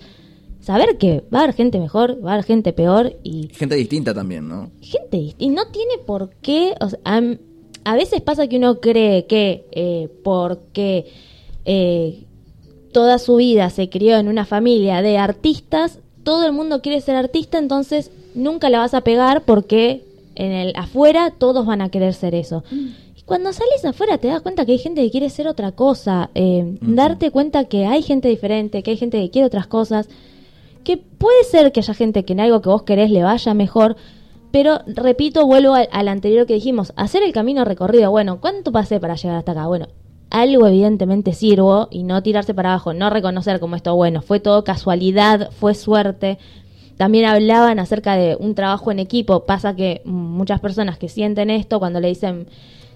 Saber 0.63 0.97
que 0.97 1.25
va 1.35 1.41
a 1.41 1.43
haber 1.43 1.55
gente 1.57 1.79
mejor, 1.81 2.25
va 2.25 2.31
a 2.31 2.35
haber 2.35 2.45
gente 2.47 2.73
peor 2.73 3.15
y 3.25 3.49
Gente 3.53 3.75
distinta 3.75 4.15
también, 4.15 4.49
¿no? 4.49 4.71
gente 4.81 5.19
dist- 5.19 5.35
y 5.39 5.49
no 5.49 5.67
tiene 5.73 5.99
por 6.07 6.31
qué 6.41 6.75
o 6.81 6.89
sea, 6.89 7.01
a, 7.85 7.97
veces 7.97 8.21
pasa 8.21 8.47
que 8.47 8.57
uno 8.59 8.81
cree 8.81 9.27
que 9.27 9.67
eh, 9.73 10.09
porque 10.23 11.07
eh, 11.65 12.25
toda 12.93 13.19
su 13.19 13.37
vida 13.37 13.71
se 13.71 13.89
crió 13.89 14.17
en 14.19 14.29
una 14.29 14.45
familia 14.45 15.03
de 15.03 15.19
artistas 15.19 15.99
todo 16.23 16.47
el 16.47 16.53
mundo 16.53 16.81
quiere 16.81 17.01
ser 17.01 17.17
artista 17.17 17.59
entonces 17.59 18.11
nunca 18.35 18.71
la 18.71 18.79
vas 18.79 18.95
a 18.95 19.01
pegar 19.01 19.43
porque 19.45 20.05
en 20.37 20.53
el 20.53 20.73
afuera 20.77 21.33
todos 21.37 21.67
van 21.67 21.83
a 21.83 21.91
querer 21.91 22.15
ser 22.15 22.35
eso. 22.35 22.65
Y 23.17 23.23
cuando 23.23 23.53
sales 23.53 23.85
afuera 23.85 24.17
te 24.19 24.29
das 24.29 24.41
cuenta 24.43 24.65
que 24.65 24.73
hay 24.73 24.79
gente 24.79 25.03
que 25.03 25.11
quiere 25.11 25.29
ser 25.29 25.49
otra 25.49 25.73
cosa 25.73 26.31
eh, 26.35 26.79
darte 26.81 27.31
cuenta 27.33 27.65
que 27.65 27.85
hay 27.87 28.03
gente 28.03 28.29
diferente 28.29 28.83
que 28.85 28.93
hay 28.93 28.97
gente 28.97 29.21
que 29.21 29.31
quiere 29.31 29.47
otras 29.47 29.67
cosas 29.67 30.09
que 30.85 30.97
puede 30.97 31.45
ser 31.45 31.73
que 31.73 31.81
haya 31.81 31.95
gente 31.95 32.25
que 32.25 32.33
en 32.33 32.41
algo 32.41 32.61
que 32.61 32.69
vos 32.69 32.83
querés 32.83 33.11
le 33.11 33.23
vaya 33.23 33.55
mejor, 33.55 33.97
Pero 34.51 34.81
repito, 34.87 35.47
vuelvo 35.47 35.75
al, 35.75 36.09
anterior 36.09 36.47
que 36.47 36.53
dijimos, 36.53 36.93
hacer 36.97 37.23
el 37.23 37.33
camino 37.33 37.65
recorrido. 37.65 38.11
Bueno, 38.11 38.39
¿cuánto 38.39 38.71
pasé 38.71 39.01
para 39.01 39.15
llegar 39.15 39.39
hasta 39.39 39.53
acá? 39.53 39.67
Bueno, 39.67 39.89
algo 40.29 40.67
evidentemente 40.67 41.33
sirvo 41.33 41.89
y 41.91 42.03
no 42.03 42.23
tirarse 42.23 42.53
para 42.53 42.71
abajo, 42.71 42.93
no 42.93 43.09
reconocer 43.09 43.61
como 43.61 43.77
esto, 43.77 43.95
bueno, 43.95 44.21
fue 44.21 44.41
todo 44.41 44.63
casualidad, 44.63 45.51
fue 45.53 45.75
suerte. 45.75 46.39
También 46.99 47.25
hablaban 47.25 47.79
acerca 47.79 48.15
de 48.17 48.37
un 48.39 48.55
trabajo 48.55 48.93
en 48.93 48.99
equipo. 48.99 49.47
Pasa 49.47 49.75
que 49.75 50.03
muchas 50.05 50.61
personas 50.61 50.99
que 50.99 51.09
sienten 51.09 51.49
esto 51.49 51.79
cuando 51.79 52.01
le 52.01 52.09
dicen, 52.09 52.47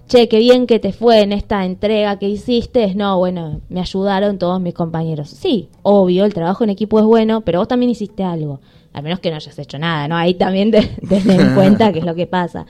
che, 0.07 0.27
qué 0.27 0.39
bien 0.39 0.67
que 0.67 0.79
te 0.79 0.93
fue 0.93 1.21
en 1.21 1.33
esta 1.33 1.65
entrega 1.65 2.17
que 2.17 2.29
hiciste, 2.29 2.95
no, 2.95 3.17
bueno, 3.17 3.61
me 3.69 3.81
ayudaron 3.81 4.37
todos 4.37 4.61
mis 4.61 4.73
compañeros. 4.73 5.29
Sí, 5.29 5.69
obvio, 5.83 6.25
el 6.25 6.33
trabajo 6.33 6.63
en 6.63 6.69
equipo 6.69 6.99
es 6.99 7.05
bueno, 7.05 7.41
pero 7.41 7.59
vos 7.59 7.67
también 7.67 7.89
hiciste 7.89 8.23
algo. 8.23 8.59
Al 8.93 9.03
menos 9.03 9.19
que 9.19 9.29
no 9.29 9.35
hayas 9.35 9.59
hecho 9.59 9.77
nada, 9.77 10.07
¿no? 10.07 10.15
Ahí 10.15 10.33
también 10.33 10.71
ten 10.71 10.89
en 11.09 11.55
cuenta 11.55 11.91
qué 11.91 11.99
es 11.99 12.05
lo 12.05 12.15
que 12.15 12.25
pasa. 12.25 12.65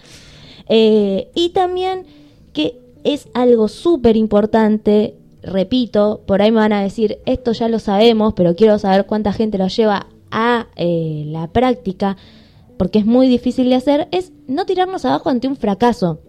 Eh, 0.67 1.29
y 1.35 1.49
también 1.49 2.05
que 2.53 2.79
es 3.03 3.29
algo 3.33 3.67
súper 3.67 4.17
importante, 4.17 5.15
repito, 5.41 6.21
por 6.25 6.41
ahí 6.41 6.51
me 6.51 6.59
van 6.59 6.73
a 6.73 6.81
decir, 6.81 7.19
esto 7.25 7.53
ya 7.53 7.69
lo 7.69 7.79
sabemos, 7.79 8.33
pero 8.33 8.55
quiero 8.55 8.79
saber 8.79 9.05
cuánta 9.05 9.31
gente 9.31 9.57
lo 9.57 9.67
lleva 9.67 10.07
a 10.31 10.67
eh, 10.75 11.23
la 11.27 11.47
práctica, 11.47 12.17
porque 12.77 12.99
es 12.99 13.05
muy 13.05 13.27
difícil 13.27 13.69
de 13.69 13.75
hacer, 13.75 14.07
es 14.11 14.33
no 14.47 14.65
tirarnos 14.65 15.05
abajo 15.05 15.29
ante 15.29 15.47
un 15.47 15.55
fracaso. 15.55 16.19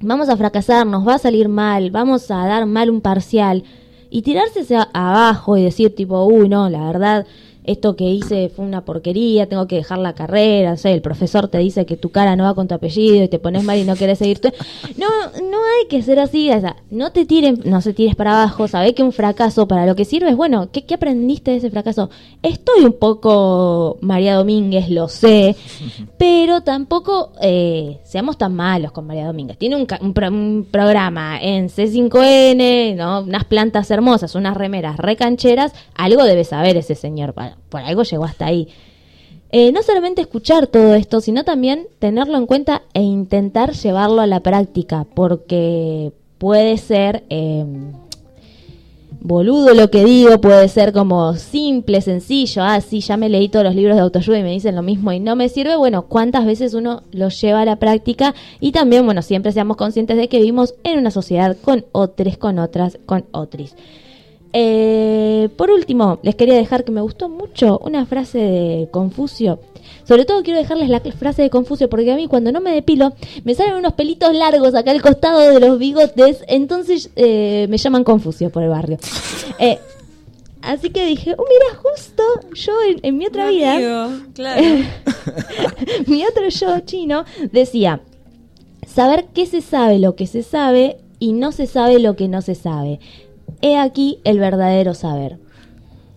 Vamos 0.00 0.28
a 0.28 0.36
fracasar, 0.36 0.86
nos 0.86 1.06
va 1.06 1.16
a 1.16 1.18
salir 1.18 1.48
mal, 1.48 1.90
vamos 1.90 2.30
a 2.30 2.46
dar 2.46 2.66
mal 2.66 2.88
un 2.88 3.00
parcial. 3.00 3.64
Y 4.10 4.22
tirarse 4.22 4.64
abajo 4.92 5.56
y 5.56 5.64
decir 5.64 5.94
tipo, 5.94 6.24
uy, 6.24 6.48
no, 6.48 6.70
la 6.70 6.86
verdad, 6.86 7.26
esto 7.68 7.94
que 7.96 8.04
hice 8.04 8.48
fue 8.48 8.64
una 8.64 8.84
porquería, 8.84 9.46
tengo 9.48 9.66
que 9.66 9.76
dejar 9.76 9.98
la 9.98 10.14
carrera, 10.14 10.70
no 10.70 10.76
sé, 10.76 10.92
el 10.92 11.02
profesor 11.02 11.48
te 11.48 11.58
dice 11.58 11.86
que 11.86 11.96
tu 11.96 12.10
cara 12.10 12.34
no 12.34 12.44
va 12.44 12.54
con 12.54 12.66
tu 12.68 12.74
apellido 12.74 13.22
y 13.24 13.28
te 13.28 13.38
pones 13.38 13.62
mal 13.62 13.78
y 13.78 13.84
no 13.84 13.94
querés 13.94 14.18
seguir. 14.18 14.40
tu- 14.40 14.48
No, 14.96 15.06
no 15.42 15.58
hay 15.58 15.86
que 15.88 16.02
ser 16.02 16.18
así, 16.18 16.50
o 16.50 16.60
sea, 16.60 16.76
no 16.90 17.12
te 17.12 17.24
tiren, 17.26 17.60
no 17.64 17.80
se 17.80 17.92
tires 17.92 18.16
para 18.16 18.32
abajo, 18.42 18.66
sabés 18.68 18.94
que 18.94 19.02
un 19.02 19.12
fracaso 19.12 19.68
para 19.68 19.86
lo 19.86 19.94
que 19.94 20.04
sirve 20.04 20.30
es, 20.30 20.36
bueno, 20.36 20.70
¿qué, 20.72 20.84
qué 20.84 20.94
aprendiste 20.94 21.50
de 21.52 21.58
ese 21.58 21.70
fracaso? 21.70 22.10
Estoy 22.42 22.84
un 22.84 22.94
poco 22.94 23.98
María 24.00 24.34
Domínguez, 24.34 24.88
lo 24.90 25.08
sé, 25.08 25.54
pero 26.18 26.62
tampoco 26.62 27.32
eh, 27.42 27.98
seamos 28.04 28.38
tan 28.38 28.54
malos 28.54 28.92
con 28.92 29.06
María 29.06 29.26
Domínguez. 29.26 29.58
Tiene 29.58 29.76
un, 29.76 29.86
un 30.00 30.14
pro- 30.14 30.28
un 30.28 30.66
programa 30.70 31.38
en 31.40 31.68
C5N, 31.68 32.96
¿no? 32.96 33.20
unas 33.20 33.44
plantas 33.44 33.90
hermosas, 33.90 34.34
unas 34.34 34.56
remeras 34.56 34.96
recancheras, 34.96 35.72
algo 35.94 36.24
debe 36.24 36.44
saber 36.44 36.76
ese 36.78 36.94
señor, 36.94 37.34
pa- 37.34 37.57
por 37.68 37.80
algo 37.80 38.02
llegó 38.02 38.24
hasta 38.24 38.46
ahí. 38.46 38.68
Eh, 39.50 39.72
no 39.72 39.82
solamente 39.82 40.20
escuchar 40.20 40.66
todo 40.66 40.94
esto, 40.94 41.20
sino 41.20 41.42
también 41.44 41.86
tenerlo 41.98 42.36
en 42.36 42.46
cuenta 42.46 42.82
e 42.92 43.00
intentar 43.00 43.72
llevarlo 43.72 44.20
a 44.20 44.26
la 44.26 44.40
práctica, 44.40 45.06
porque 45.14 46.12
puede 46.36 46.76
ser 46.76 47.24
eh, 47.30 47.64
boludo 49.20 49.74
lo 49.74 49.90
que 49.90 50.04
digo, 50.04 50.40
puede 50.40 50.68
ser 50.68 50.92
como 50.92 51.34
simple, 51.34 52.00
sencillo, 52.00 52.62
ah, 52.62 52.80
sí, 52.80 53.00
ya 53.00 53.16
me 53.16 53.28
leí 53.28 53.48
todos 53.48 53.64
los 53.64 53.74
libros 53.74 53.96
de 53.96 54.02
autoayuda 54.02 54.38
y 54.38 54.42
me 54.42 54.52
dicen 54.52 54.76
lo 54.76 54.82
mismo 54.82 55.12
y 55.12 55.20
no 55.20 55.34
me 55.34 55.48
sirve, 55.48 55.76
bueno, 55.76 56.02
cuántas 56.02 56.46
veces 56.46 56.74
uno 56.74 57.02
lo 57.12 57.28
lleva 57.28 57.62
a 57.62 57.64
la 57.64 57.76
práctica 57.76 58.34
y 58.60 58.72
también, 58.72 59.04
bueno, 59.04 59.22
siempre 59.22 59.52
seamos 59.52 59.76
conscientes 59.76 60.16
de 60.16 60.28
que 60.28 60.38
vivimos 60.38 60.74
en 60.84 60.98
una 60.98 61.10
sociedad 61.10 61.56
con 61.62 61.84
otros, 61.92 62.36
con 62.36 62.58
otras, 62.58 62.98
con 63.06 63.24
otris. 63.32 63.74
Eh, 64.52 65.48
por 65.56 65.70
último, 65.70 66.18
les 66.22 66.34
quería 66.34 66.54
dejar 66.54 66.84
que 66.84 66.92
me 66.92 67.00
gustó 67.00 67.28
mucho 67.28 67.78
una 67.84 68.06
frase 68.06 68.38
de 68.38 68.88
Confucio. 68.90 69.60
Sobre 70.04 70.24
todo 70.24 70.42
quiero 70.42 70.58
dejarles 70.58 70.88
la 70.88 71.00
frase 71.00 71.42
de 71.42 71.50
Confucio 71.50 71.90
porque 71.90 72.10
a 72.10 72.16
mí 72.16 72.28
cuando 72.28 72.50
no 72.50 72.60
me 72.60 72.72
depilo 72.72 73.12
me 73.44 73.54
salen 73.54 73.74
unos 73.74 73.92
pelitos 73.92 74.34
largos 74.34 74.74
acá 74.74 74.90
al 74.90 75.02
costado 75.02 75.40
de 75.40 75.60
los 75.60 75.78
bigotes, 75.78 76.44
entonces 76.48 77.10
eh, 77.16 77.66
me 77.68 77.76
llaman 77.76 78.04
Confucio 78.04 78.50
por 78.50 78.62
el 78.62 78.70
barrio. 78.70 78.98
Eh, 79.60 79.80
así 80.62 80.90
que 80.90 81.04
dije, 81.04 81.34
oh 81.36 81.44
mira, 81.48 81.80
justo 81.82 82.22
yo 82.54 82.72
en, 82.88 83.00
en 83.02 83.18
mi 83.18 83.26
otra 83.26 83.48
vida, 83.48 84.08
claro. 84.34 84.62
mi 86.06 86.24
otro 86.24 86.48
yo 86.48 86.78
chino 86.80 87.24
decía, 87.50 88.00
saber 88.86 89.26
qué 89.34 89.46
se 89.46 89.62
sabe 89.62 89.98
lo 89.98 90.14
que 90.14 90.28
se 90.28 90.44
sabe 90.44 90.98
y 91.18 91.32
no 91.32 91.50
se 91.50 91.66
sabe 91.66 91.98
lo 91.98 92.14
que 92.14 92.28
no 92.28 92.40
se 92.40 92.54
sabe. 92.54 93.00
He 93.62 93.76
aquí 93.78 94.20
el 94.24 94.38
verdadero 94.38 94.94
saber. 94.94 95.38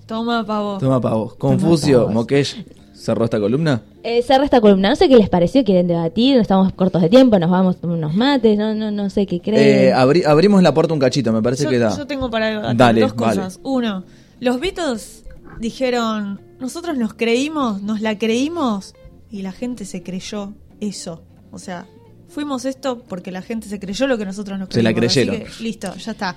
Toma 0.06 0.46
pavo. 0.46 0.78
Toma 0.78 1.00
pa' 1.00 1.14
vos. 1.16 1.36
Confucio. 1.36 2.10
Mokesh, 2.10 2.64
cerró 2.94 3.24
esta 3.26 3.40
columna. 3.40 3.82
Eh, 4.04 4.22
cerra 4.24 4.44
esta 4.46 4.60
columna. 4.60 4.90
No 4.90 4.96
sé 4.96 5.08
qué 5.08 5.16
les 5.16 5.30
pareció, 5.30 5.64
quieren 5.64 5.88
debatir, 5.88 6.38
estamos 6.38 6.74
cortos 6.74 7.02
de 7.02 7.10
tiempo, 7.10 7.38
nos 7.40 7.50
vamos 7.50 7.78
a 7.82 7.88
unos 7.88 8.14
mates, 8.16 8.58
no, 8.58 8.74
no, 8.74 8.92
no 8.92 9.10
sé 9.10 9.26
qué 9.26 9.40
creen. 9.40 9.90
Eh, 9.90 9.94
abri- 9.94 10.26
abrimos 10.26 10.62
la 10.64 10.74
puerta 10.74 10.94
un 10.94 11.00
cachito, 11.00 11.32
me 11.32 11.42
parece 11.42 11.64
Yo, 11.66 11.70
que 11.70 11.80
da. 11.80 11.96
yo 11.96 12.06
tengo 12.08 12.30
para 12.30 12.48
debatir 12.48 12.78
Dale, 12.78 13.02
dos 13.02 13.16
vale. 13.16 13.36
cosas. 13.38 13.60
Uno, 13.64 14.04
los 14.40 14.60
Beatles 14.60 15.24
dijeron, 15.60 16.42
nosotros 16.60 16.98
nos 16.98 17.14
creímos, 17.14 17.82
nos 17.82 18.02
la 18.02 18.18
creímos 18.18 18.96
y 19.30 19.44
la 19.44 19.52
gente 19.52 19.86
se 19.86 20.04
creyó 20.04 20.54
eso. 20.80 21.22
O 21.52 21.60
sea, 21.60 21.86
fuimos 22.32 22.66
esto 22.66 23.00
porque 23.00 23.32
la 23.32 23.42
gente 23.42 23.68
se 23.68 23.80
creyó 23.80 24.08
lo 24.08 24.18
que 24.18 24.26
nosotros 24.26 24.58
nos 24.58 24.70
Se 24.70 24.82
la 24.82 24.94
creímos. 24.94 25.12
Así 25.12 25.26
creyeron. 25.28 25.52
que, 25.52 25.64
listo, 25.64 25.96
ya 25.96 26.12
está. 26.12 26.36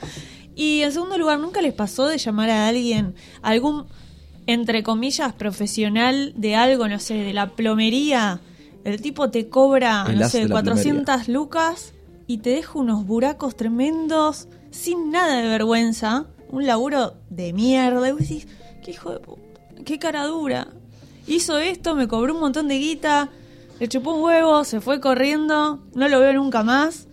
Y 0.54 0.82
en 0.82 0.92
segundo 0.92 1.18
lugar, 1.18 1.38
¿nunca 1.38 1.62
les 1.62 1.72
pasó 1.72 2.06
de 2.06 2.18
llamar 2.18 2.50
a 2.50 2.68
alguien, 2.68 3.14
algún, 3.42 3.86
entre 4.46 4.82
comillas, 4.82 5.32
profesional 5.32 6.32
de 6.36 6.54
algo, 6.56 6.88
no 6.88 6.98
sé, 6.98 7.14
de 7.14 7.32
la 7.32 7.50
plomería? 7.52 8.40
El 8.84 9.00
tipo 9.00 9.30
te 9.30 9.48
cobra, 9.48 10.04
El 10.08 10.18
no 10.18 10.28
sé, 10.28 10.44
la 10.44 10.50
400 10.50 11.28
lucas 11.28 11.94
y 12.26 12.38
te 12.38 12.50
deja 12.50 12.78
unos 12.78 13.06
buracos 13.06 13.56
tremendos, 13.56 14.48
sin 14.70 15.10
nada 15.10 15.40
de 15.40 15.48
vergüenza, 15.48 16.26
un 16.50 16.66
laburo 16.66 17.14
de 17.30 17.52
mierda. 17.52 18.08
Y 18.08 18.12
vos 18.12 18.20
decís, 18.20 18.46
qué 18.82 18.92
hijo 18.92 19.10
de 19.12 19.20
puta, 19.20 19.42
qué 19.84 19.98
cara 19.98 20.26
dura. 20.26 20.68
Hizo 21.26 21.58
esto, 21.58 21.94
me 21.94 22.06
cobró 22.06 22.34
un 22.34 22.40
montón 22.40 22.68
de 22.68 22.78
guita, 22.78 23.30
le 23.80 23.88
chupó 23.88 24.14
un 24.14 24.22
huevo, 24.22 24.64
se 24.64 24.80
fue 24.80 25.00
corriendo, 25.00 25.80
no 25.94 26.08
lo 26.08 26.20
veo 26.20 26.32
nunca 26.32 26.62
más. 26.62 27.08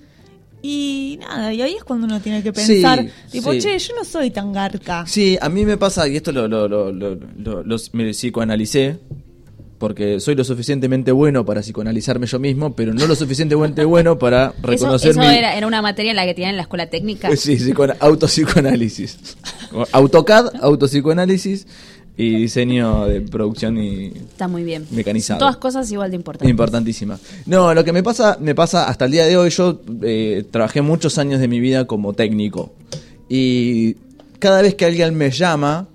Y 0.63 1.17
nada, 1.21 1.51
y 1.51 1.61
ahí 1.63 1.73
es 1.73 1.83
cuando 1.83 2.05
uno 2.05 2.19
tiene 2.21 2.43
que 2.43 2.49
Sí, 2.53 2.73
pensar, 2.73 3.03
tipo, 3.31 3.51
sí. 3.51 3.59
che, 3.59 3.79
yo 3.79 3.95
no 3.95 4.05
soy 4.05 4.29
tan 4.29 4.53
garca. 4.53 5.05
Sí, 5.07 5.35
a 5.41 5.49
mí 5.49 5.65
me 5.65 5.75
pasa, 5.77 6.07
y 6.07 6.15
esto 6.17 6.31
lo, 6.31 6.47
lo, 6.47 6.67
lo, 6.67 6.91
lo- 6.91 7.77
me 7.93 8.13
psicoanalicé, 8.13 8.99
porque 9.79 10.19
soy 10.19 10.35
lo 10.35 10.43
suficientemente 10.43 11.11
bueno 11.11 11.43
para 11.45 11.61
psicoanalizarme 11.61 12.27
yo 12.27 12.37
mismo, 12.37 12.75
pero 12.75 12.93
no 12.93 13.07
lo 13.07 13.15
suficientemente 13.15 13.83
bueno 13.85 14.19
para 14.19 14.49
Eso, 14.57 14.61
reconocer 14.61 15.11
eso 15.11 15.19
mi... 15.19 15.25
era, 15.35 15.55
era 15.57 15.65
una 15.65 15.81
materia 15.81 16.11
en 16.11 16.17
la 16.17 16.25
que 16.25 16.35
tienen 16.35 16.51
en 16.51 16.57
la 16.57 16.61
escuela 16.63 16.87
técnica. 16.91 17.27
Sí, 17.35 17.57
psicoana- 17.57 17.97
autopsicoanálisis. 17.99 19.17
AutoCAD, 19.93 20.57
autopsicoanálisis 20.61 21.65
y 22.17 22.35
diseño 22.35 23.05
de 23.07 23.21
producción 23.21 23.77
y 23.77 24.07
Está 24.07 24.47
muy 24.47 24.63
bien. 24.63 24.85
mecanizado. 24.91 25.39
Todas 25.39 25.57
cosas 25.57 25.91
igual 25.91 26.11
de 26.11 26.17
importantes. 26.17 26.49
Importantísima. 26.49 27.19
No, 27.45 27.73
lo 27.73 27.83
que 27.83 27.93
me 27.93 28.03
pasa, 28.03 28.37
me 28.39 28.53
pasa 28.53 28.87
hasta 28.87 29.05
el 29.05 29.11
día 29.11 29.25
de 29.25 29.37
hoy. 29.37 29.49
Yo 29.49 29.81
eh, 30.03 30.43
trabajé 30.51 30.81
muchos 30.81 31.17
años 31.17 31.39
de 31.39 31.47
mi 31.47 31.59
vida 31.59 31.85
como 31.85 32.13
técnico. 32.13 32.73
Y 33.29 33.95
cada 34.39 34.61
vez 34.61 34.75
que 34.75 34.85
alguien 34.85 35.15
me 35.15 35.31
llama, 35.31 35.87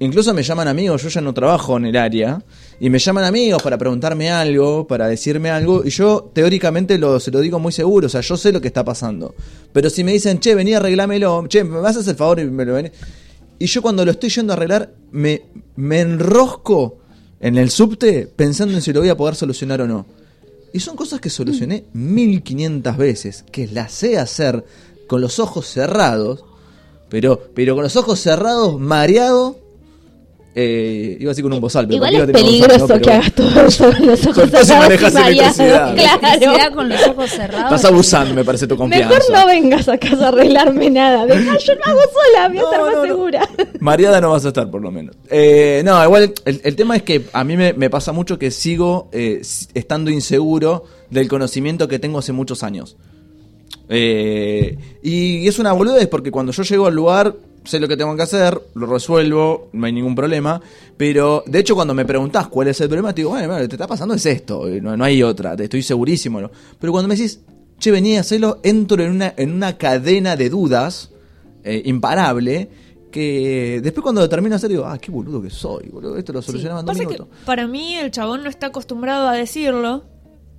incluso 0.00 0.34
me 0.34 0.42
llaman 0.42 0.66
amigos, 0.66 1.02
yo 1.02 1.08
ya 1.08 1.20
no 1.20 1.32
trabajo 1.32 1.76
en 1.76 1.84
el 1.86 1.96
área, 1.96 2.42
y 2.80 2.90
me 2.90 2.98
llaman 2.98 3.24
amigos 3.24 3.62
para 3.62 3.78
preguntarme 3.78 4.30
algo, 4.30 4.86
para 4.86 5.06
decirme 5.06 5.50
algo, 5.50 5.84
y 5.84 5.90
yo 5.90 6.30
teóricamente 6.32 6.98
lo, 6.98 7.20
se 7.20 7.30
lo 7.30 7.40
digo 7.40 7.58
muy 7.58 7.72
seguro, 7.72 8.06
o 8.06 8.10
sea, 8.10 8.22
yo 8.22 8.36
sé 8.36 8.50
lo 8.52 8.60
que 8.60 8.68
está 8.68 8.84
pasando. 8.84 9.34
Pero 9.72 9.88
si 9.90 10.02
me 10.02 10.12
dicen, 10.12 10.40
che, 10.40 10.54
vení, 10.54 10.74
arreglámelo, 10.74 11.46
che, 11.46 11.62
¿me 11.62 11.78
vas 11.78 11.96
a 11.96 12.00
hacer 12.00 12.12
el 12.12 12.16
favor 12.16 12.40
y 12.40 12.44
me 12.46 12.64
lo 12.64 12.74
venís? 12.74 12.92
Y 13.60 13.66
yo 13.66 13.82
cuando 13.82 14.06
lo 14.06 14.10
estoy 14.10 14.30
yendo 14.30 14.54
a 14.54 14.56
arreglar, 14.56 14.94
me, 15.12 15.42
me 15.76 16.00
enrosco 16.00 16.96
en 17.40 17.58
el 17.58 17.70
subte 17.70 18.26
pensando 18.26 18.74
en 18.74 18.80
si 18.80 18.90
lo 18.90 19.00
voy 19.00 19.10
a 19.10 19.16
poder 19.18 19.34
solucionar 19.34 19.82
o 19.82 19.86
no. 19.86 20.06
Y 20.72 20.80
son 20.80 20.96
cosas 20.96 21.20
que 21.20 21.28
solucioné 21.28 21.84
1500 21.92 22.96
veces, 22.96 23.44
que 23.52 23.66
las 23.66 23.92
sé 23.92 24.16
hacer 24.18 24.64
con 25.06 25.20
los 25.20 25.38
ojos 25.38 25.66
cerrados, 25.66 26.42
pero, 27.10 27.50
pero 27.54 27.74
con 27.74 27.82
los 27.82 27.96
ojos 27.96 28.18
cerrados, 28.18 28.80
mareado. 28.80 29.58
Eh, 30.52 31.16
iba 31.20 31.30
así 31.30 31.42
con 31.42 31.52
un 31.52 31.60
bozal, 31.60 31.86
pero 31.86 31.96
Igual 32.04 32.26
¿por 32.26 32.36
es 32.36 32.42
peligroso 32.44 32.78
bozal, 32.80 32.98
no? 32.98 33.04
que 33.04 33.12
hagas 33.12 33.32
todo 33.32 33.66
eso 33.66 33.84
con 33.92 34.06
los 34.06 34.26
ojos 34.26 34.50
cerrados 34.50 35.14
electricidad. 35.28 35.94
Claro. 35.94 36.74
con 36.74 36.88
los 36.88 37.06
ojos 37.06 37.30
cerrados. 37.30 37.64
Estás 37.66 37.84
abusando, 37.84 38.34
me 38.34 38.44
parece 38.44 38.66
tu 38.66 38.76
confianza. 38.76 39.14
Mejor 39.14 39.32
no 39.32 39.46
vengas 39.46 39.88
a 39.88 39.96
casa 39.96 40.24
a 40.24 40.28
arreglarme 40.28 40.90
nada. 40.90 41.24
Deja, 41.26 41.56
yo 41.66 41.74
lo 41.74 41.84
hago 41.84 42.00
sola, 42.00 42.48
voy 42.48 42.58
a 42.58 42.62
estar 42.62 42.80
más 42.80 42.92
no, 42.92 42.96
no. 42.96 43.06
segura. 43.06 43.48
Mareada 43.78 44.20
no 44.20 44.30
vas 44.30 44.44
a 44.44 44.48
estar, 44.48 44.68
por 44.68 44.82
lo 44.82 44.90
menos. 44.90 45.14
Eh, 45.30 45.82
no, 45.84 46.02
igual 46.04 46.34
el, 46.44 46.60
el 46.64 46.76
tema 46.76 46.96
es 46.96 47.04
que 47.04 47.22
a 47.32 47.44
mí 47.44 47.56
me, 47.56 47.72
me 47.72 47.88
pasa 47.88 48.10
mucho 48.10 48.36
que 48.36 48.50
sigo 48.50 49.08
eh, 49.12 49.40
estando 49.74 50.10
inseguro 50.10 50.84
del 51.10 51.28
conocimiento 51.28 51.86
que 51.86 52.00
tengo 52.00 52.18
hace 52.18 52.32
muchos 52.32 52.64
años. 52.64 52.96
Eh, 53.92 54.78
y 55.02 55.48
es 55.48 55.58
una 55.58 55.72
boludez 55.72 56.06
porque 56.06 56.30
cuando 56.30 56.52
yo 56.52 56.62
llego 56.62 56.86
al 56.86 56.94
lugar 56.94 57.34
sé 57.64 57.78
lo 57.80 57.88
que 57.88 57.96
tengo 57.96 58.16
que 58.16 58.22
hacer, 58.22 58.60
lo 58.74 58.86
resuelvo, 58.86 59.68
no 59.72 59.86
hay 59.86 59.92
ningún 59.92 60.14
problema. 60.14 60.60
Pero, 60.96 61.42
de 61.46 61.58
hecho, 61.58 61.74
cuando 61.74 61.94
me 61.94 62.04
preguntás 62.04 62.48
cuál 62.48 62.68
es 62.68 62.80
el 62.80 62.88
problema, 62.88 63.14
te 63.14 63.20
digo, 63.22 63.30
bueno, 63.30 63.48
bueno, 63.48 63.68
te 63.68 63.74
está 63.74 63.86
pasando 63.86 64.14
es 64.14 64.24
esto, 64.26 64.68
eh, 64.68 64.80
no, 64.80 64.96
no 64.96 65.04
hay 65.04 65.22
otra, 65.22 65.56
te 65.56 65.64
estoy 65.64 65.82
segurísimo. 65.82 66.40
¿no? 66.40 66.50
Pero 66.78 66.92
cuando 66.92 67.08
me 67.08 67.16
decís, 67.16 67.40
che, 67.78 67.90
vení 67.90 68.16
a 68.16 68.20
hacerlo, 68.20 68.60
entro 68.62 69.02
en 69.02 69.10
una, 69.12 69.34
en 69.36 69.52
una 69.52 69.76
cadena 69.76 70.36
de 70.36 70.50
dudas 70.50 71.10
eh, 71.64 71.82
imparable. 71.84 72.68
Que 73.10 73.80
después 73.82 74.04
cuando 74.04 74.20
lo 74.20 74.28
termino 74.28 74.50
de 74.50 74.56
hacer 74.58 74.70
digo, 74.70 74.84
ah, 74.86 74.96
qué 74.96 75.10
boludo 75.10 75.42
que 75.42 75.50
soy, 75.50 75.88
boludo, 75.88 76.16
esto 76.16 76.32
lo 76.32 76.40
solucionaba 76.40 76.78
en 76.78 76.86
dos 76.86 76.94
Pasa 76.96 77.08
que 77.08 77.14
minutos. 77.14 77.36
para 77.44 77.66
mí 77.66 77.96
el 77.96 78.12
chabón 78.12 78.44
no 78.44 78.48
está 78.48 78.68
acostumbrado 78.68 79.26
a 79.26 79.32
decirlo. 79.32 80.04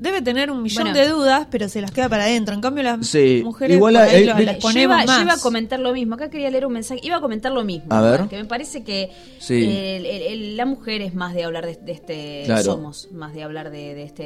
Debe 0.02 0.22
tener 0.24 0.50
un 0.50 0.64
millón 0.64 0.86
Bueno. 0.86 1.00
de 1.00 1.08
dudas, 1.10 1.48
pero 1.52 1.70
se 1.70 1.80
las 1.80 1.92
queda 1.92 2.10
para 2.10 2.24
adentro. 2.24 2.56
En 2.56 2.60
cambio, 2.62 2.82
las 2.84 3.06
Sí, 3.06 3.42
mujeres 3.44 3.78
igual 3.78 3.96
ahí 3.98 4.26
lo- 4.26 4.36
vi- 4.36 4.46
las 4.46 4.56
Yo 4.56 4.62
ponemos 4.62 5.04
iba, 5.04 5.16
yo 5.16 5.22
iba 5.22 5.34
a 5.34 5.38
comentar 5.38 5.80
lo 5.80 5.94
mismo. 5.94 6.16
Acá 6.16 6.30
quería 6.32 6.50
leer 6.50 6.66
un 6.66 6.74
mensaje. 6.74 7.00
Iba 7.04 7.18
a 7.18 7.22
comentar 7.22 7.52
lo 7.52 7.64
mismo. 7.64 7.86
A 7.94 8.02
ver. 8.02 8.28
Que 8.28 8.38
me 8.38 8.46
parece 8.46 8.84
que 8.84 9.12
Sí. 9.40 9.64
eh, 9.64 9.98
el- 9.98 10.06
el- 10.08 10.22
el- 10.24 10.58
la 10.58 10.66
mujer 10.66 11.02
es 11.04 11.14
más 11.14 11.36
de 11.36 11.44
hablar 11.44 11.68
de, 11.68 11.76
de 11.76 11.92
este. 11.92 12.42
Claro. 12.46 12.64
Somos 12.64 13.10
más 13.12 13.36
de 13.36 13.44
hablar 13.44 13.70
de, 13.70 13.94
de 13.94 14.04
este, 14.04 14.24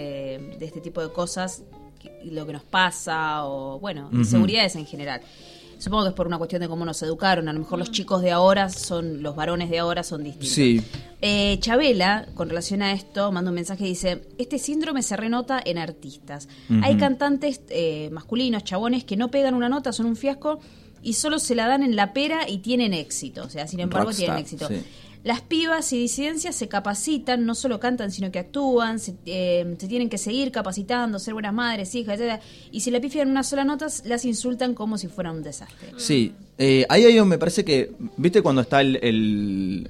de 0.57 0.65
este 0.65 0.79
tipo 0.79 1.01
de 1.01 1.11
cosas. 1.11 1.63
que- 1.99 2.19
lo 2.31 2.45
que 2.45 2.53
nos 2.53 2.61
pasa 2.63 3.45
o, 3.45 3.79
bueno, 3.79 4.09
inseguridades 4.13 4.75
en 4.75 4.85
general. 4.85 5.21
Supongo 5.77 6.03
que 6.03 6.09
es 6.09 6.15
por 6.15 6.27
una 6.27 6.37
cuestión 6.37 6.61
de 6.61 6.67
cómo 6.67 6.85
nos 6.85 7.01
educaron. 7.03 7.47
A 7.47 7.53
lo 7.53 7.59
mejor 7.59 7.79
los 7.79 7.91
chicos 7.91 8.21
de 8.21 8.31
ahora 8.31 8.69
son. 8.69 9.21
Los 9.21 9.35
varones 9.35 9.69
de 9.69 9.79
ahora 9.79 10.03
son 10.03 10.23
distintos. 10.23 10.49
Sí, 10.49 10.81
Eh, 11.21 11.57
Chabela, 11.59 12.27
con 12.35 12.49
relación 12.49 12.81
a 12.81 12.91
esto, 12.93 13.31
manda 13.31 13.49
un 13.49 13.55
mensaje 13.55 13.85
y 13.85 13.89
dice, 13.89 14.21
este 14.37 14.59
síndrome 14.59 15.01
se 15.03 15.15
renota 15.17 15.61
en 15.63 15.77
artistas. 15.77 16.47
Hay 16.83 16.97
cantantes 16.97 17.61
eh, 17.69 18.09
masculinos, 18.11 18.63
chabones, 18.63 19.03
que 19.03 19.17
no 19.17 19.29
pegan 19.31 19.53
una 19.53 19.69
nota, 19.69 19.91
son 19.91 20.05
un 20.05 20.15
fiasco 20.15 20.59
y 21.01 21.13
solo 21.13 21.39
se 21.39 21.55
la 21.55 21.67
dan 21.67 21.83
en 21.83 21.95
la 21.95 22.13
pera 22.13 22.49
y 22.49 22.59
tienen 22.59 22.93
éxito. 22.93 23.43
O 23.43 23.49
sea, 23.49 23.67
sin 23.67 23.79
embargo, 23.79 24.07
Rockstar, 24.09 24.25
tienen 24.25 24.41
éxito. 24.41 24.67
sí. 24.67 24.81
Las 25.25 25.41
pibas 25.41 25.91
y 25.91 25.97
disidencias 25.97 26.55
se 26.55 26.67
capacitan, 26.67 27.45
no 27.47 27.55
solo 27.55 27.79
cantan, 27.79 28.11
sino 28.11 28.31
que 28.31 28.39
actúan, 28.39 28.99
se, 28.99 29.15
eh, 29.25 29.75
se 29.77 29.87
tienen 29.87 30.07
que 30.07 30.17
seguir 30.19 30.51
capacitando, 30.51 31.17
ser 31.19 31.33
buenas 31.33 31.51
madres, 31.53 31.93
hijas, 31.95 32.19
etc. 32.19 32.39
Y 32.71 32.81
si 32.81 32.91
le 32.91 33.01
pifian 33.01 33.29
una 33.29 33.41
sola 33.43 33.63
nota, 33.65 33.87
las 34.05 34.23
insultan 34.23 34.75
como 34.75 34.99
si 34.99 35.07
fueran 35.07 35.37
un 35.37 35.41
desastre. 35.43 35.89
Sí, 35.97 36.31
eh, 36.59 36.85
ahí 36.89 37.05
hay 37.05 37.19
un- 37.19 37.27
me 37.27 37.39
parece 37.39 37.65
que, 37.65 37.91
viste 38.17 38.41
cuando 38.43 38.61
está 38.61 38.81
el, 38.81 38.97
el- 39.01 39.89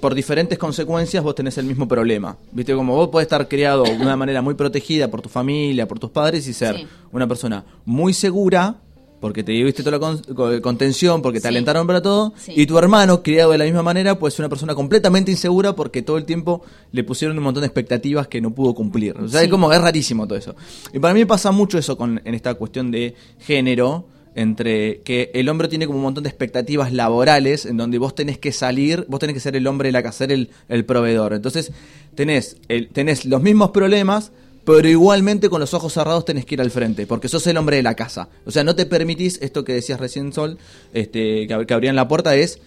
por 0.00 0.14
diferentes 0.14 0.56
consecuencias 0.58 1.22
vos 1.22 1.34
tenés 1.34 1.58
el 1.58 1.66
mismo 1.66 1.86
problema, 1.86 2.38
viste 2.52 2.72
como 2.74 2.94
vos 2.96 3.08
podés 3.10 3.26
estar 3.26 3.48
criado 3.48 3.82
de 3.82 3.96
una 3.96 4.16
manera 4.16 4.40
muy 4.40 4.54
protegida 4.54 5.08
por 5.10 5.20
tu 5.20 5.28
familia, 5.28 5.86
por 5.86 5.98
tus 5.98 6.10
padres 6.10 6.46
y 6.48 6.54
ser 6.54 6.76
Sí. 6.76 6.86
una 7.12 7.26
persona 7.26 7.64
muy 7.84 8.14
segura 8.14 8.76
porque 9.22 9.42
te 9.42 9.52
viste 9.52 9.82
toda 9.82 9.92
la 9.92 10.00
con- 10.00 10.18
co- 10.34 10.60
contención, 10.60 11.22
porque 11.22 11.38
te 11.38 11.44
Sí. 11.44 11.48
alentaron 11.48 11.86
para 11.86 12.02
todo, 12.02 12.34
Sí. 12.36 12.52
y 12.56 12.66
tu 12.66 12.76
hermano, 12.76 13.22
criado 13.22 13.52
de 13.52 13.58
la 13.58 13.64
misma 13.64 13.82
manera, 13.82 14.18
pues 14.18 14.34
es 14.34 14.40
una 14.40 14.50
persona 14.50 14.74
completamente 14.74 15.30
insegura 15.30 15.74
porque 15.74 16.02
todo 16.02 16.18
el 16.18 16.24
tiempo 16.26 16.62
le 16.90 17.04
pusieron 17.04 17.38
un 17.38 17.44
montón 17.44 17.62
de 17.62 17.68
expectativas 17.68 18.26
que 18.28 18.40
no 18.42 18.50
pudo 18.52 18.74
cumplir. 18.74 19.16
O 19.16 19.28
sea, 19.28 19.40
Sí. 19.40 19.46
es 19.46 19.50
como 19.50 19.72
es 19.72 19.80
rarísimo 19.80 20.26
todo 20.26 20.36
eso. 20.38 20.54
Y 20.92 20.98
para 20.98 21.14
mí 21.14 21.24
pasa 21.24 21.52
mucho 21.52 21.78
eso 21.78 21.96
con, 21.96 22.20
en 22.24 22.34
esta 22.34 22.52
cuestión 22.54 22.90
de 22.90 23.14
género, 23.38 24.06
entre 24.34 25.02
que 25.02 25.30
el 25.34 25.48
hombre 25.50 25.68
tiene 25.68 25.86
como 25.86 25.98
un 25.98 26.04
montón 26.04 26.24
de 26.24 26.30
expectativas 26.30 26.90
laborales 26.92 27.66
en 27.66 27.76
donde 27.76 27.98
vos 27.98 28.14
tenés 28.14 28.38
que 28.38 28.50
salir, 28.50 29.04
vos 29.08 29.20
tenés 29.20 29.34
que 29.34 29.40
ser 29.40 29.54
el 29.56 29.66
hombre 29.66 29.88
de 29.88 29.92
la 29.92 30.02
casa, 30.02 30.18
ser 30.18 30.32
el, 30.32 30.48
el 30.68 30.84
proveedor. 30.86 31.34
Entonces, 31.34 31.70
tenés, 32.14 32.56
el, 32.68 32.88
tenés 32.88 33.24
los 33.26 33.42
mismos 33.42 33.70
problemas, 33.70 34.32
pero 34.64 34.88
igualmente 34.88 35.48
con 35.48 35.60
los 35.60 35.74
ojos 35.74 35.92
cerrados 35.92 36.24
tenés 36.24 36.44
que 36.44 36.54
ir 36.54 36.60
al 36.60 36.70
frente, 36.70 37.06
porque 37.06 37.28
sos 37.28 37.46
el 37.46 37.56
hombre 37.56 37.76
de 37.76 37.82
la 37.82 37.94
casa. 37.94 38.28
O 38.46 38.50
sea, 38.50 38.64
no 38.64 38.74
te 38.76 38.86
permitís, 38.86 39.38
esto 39.42 39.64
que 39.64 39.74
decías 39.74 40.00
recién 40.00 40.32
Sol, 40.32 40.58
este, 40.92 41.46
que, 41.46 41.66
que 41.66 41.74
abrían 41.74 41.96
la 41.96 42.08
puerta, 42.08 42.34
es 42.36 42.60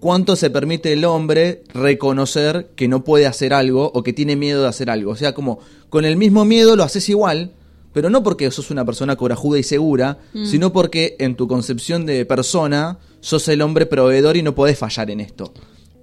cuánto 0.00 0.34
se 0.34 0.50
permite 0.50 0.92
el 0.92 1.04
hombre 1.04 1.62
reconocer 1.72 2.70
que 2.74 2.88
no 2.88 3.04
puede 3.04 3.26
hacer 3.26 3.54
algo 3.54 3.90
o 3.94 4.02
que 4.02 4.12
tiene 4.12 4.34
miedo 4.34 4.62
de 4.62 4.68
hacer 4.68 4.90
algo. 4.90 5.12
O 5.12 5.16
sea, 5.16 5.34
como 5.34 5.60
con 5.90 6.04
el 6.04 6.16
mismo 6.16 6.44
miedo 6.44 6.74
lo 6.74 6.82
haces 6.82 7.08
igual, 7.08 7.52
pero 7.92 8.10
no 8.10 8.22
porque 8.22 8.50
sos 8.50 8.70
una 8.70 8.84
persona 8.84 9.16
corajuda 9.16 9.58
y 9.58 9.62
segura, 9.62 10.18
sino 10.44 10.72
porque 10.72 11.16
en 11.18 11.36
tu 11.36 11.46
concepción 11.46 12.06
de 12.06 12.24
persona 12.24 12.98
sos 13.20 13.46
el 13.48 13.62
hombre 13.62 13.86
proveedor 13.86 14.36
y 14.36 14.42
no 14.42 14.54
podés 14.54 14.78
fallar 14.78 15.10
en 15.10 15.20
esto. 15.20 15.52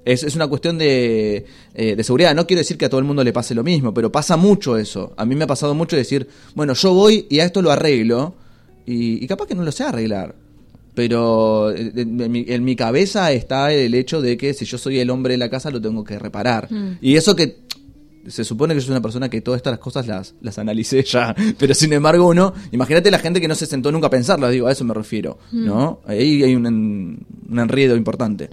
Es, 0.05 0.23
es 0.23 0.35
una 0.35 0.47
cuestión 0.47 0.77
de, 0.77 1.45
eh, 1.73 1.95
de 1.95 2.03
seguridad. 2.03 2.33
No 2.33 2.47
quiero 2.47 2.59
decir 2.59 2.77
que 2.77 2.85
a 2.85 2.89
todo 2.89 2.99
el 2.99 3.05
mundo 3.05 3.23
le 3.23 3.33
pase 3.33 3.53
lo 3.53 3.63
mismo, 3.63 3.93
pero 3.93 4.11
pasa 4.11 4.37
mucho 4.37 4.77
eso. 4.77 5.13
A 5.17 5.25
mí 5.25 5.35
me 5.35 5.43
ha 5.43 5.47
pasado 5.47 5.75
mucho 5.75 5.95
decir, 5.95 6.27
bueno, 6.55 6.73
yo 6.73 6.93
voy 6.93 7.27
y 7.29 7.39
a 7.39 7.45
esto 7.45 7.61
lo 7.61 7.71
arreglo, 7.71 8.33
y, 8.85 9.23
y 9.23 9.27
capaz 9.27 9.45
que 9.47 9.55
no 9.55 9.63
lo 9.63 9.71
sé 9.71 9.83
arreglar. 9.83 10.35
Pero 10.95 11.71
eh, 11.71 11.91
en, 11.95 12.19
en 12.19 12.31
mi, 12.31 12.45
en 12.47 12.63
mi 12.63 12.75
cabeza 12.75 13.31
está 13.31 13.71
el 13.71 13.93
hecho 13.93 14.21
de 14.21 14.35
que 14.37 14.53
si 14.53 14.65
yo 14.65 14.77
soy 14.77 14.99
el 14.99 15.09
hombre 15.09 15.33
de 15.33 15.37
la 15.37 15.49
casa 15.49 15.69
lo 15.69 15.79
tengo 15.81 16.03
que 16.03 16.17
reparar. 16.17 16.67
Y 17.01 17.15
eso 17.15 17.35
que 17.35 17.59
se 18.27 18.43
supone 18.43 18.73
que 18.73 18.79
yo 18.79 18.85
soy 18.85 18.93
una 18.93 19.01
persona 19.01 19.29
que 19.29 19.41
todas 19.41 19.59
estas 19.59 19.79
cosas 19.79 20.07
las, 20.07 20.35
las 20.41 20.57
analicé 20.59 21.03
ya, 21.07 21.35
pero 21.57 21.73
sin 21.73 21.93
embargo 21.93 22.27
uno, 22.27 22.53
imagínate 22.71 23.11
la 23.11 23.19
gente 23.19 23.39
que 23.39 23.47
no 23.47 23.55
se 23.55 23.65
sentó 23.65 23.91
nunca 23.91 24.07
a 24.07 24.09
pensarlo, 24.09 24.49
digo, 24.49 24.67
a 24.67 24.71
eso 24.71 24.83
me 24.83 24.93
refiero, 24.93 25.39
¿no? 25.51 26.01
Ahí 26.05 26.43
hay 26.43 26.55
un, 26.55 26.65
un 26.67 27.59
enredo 27.59 27.95
importante. 27.95 28.49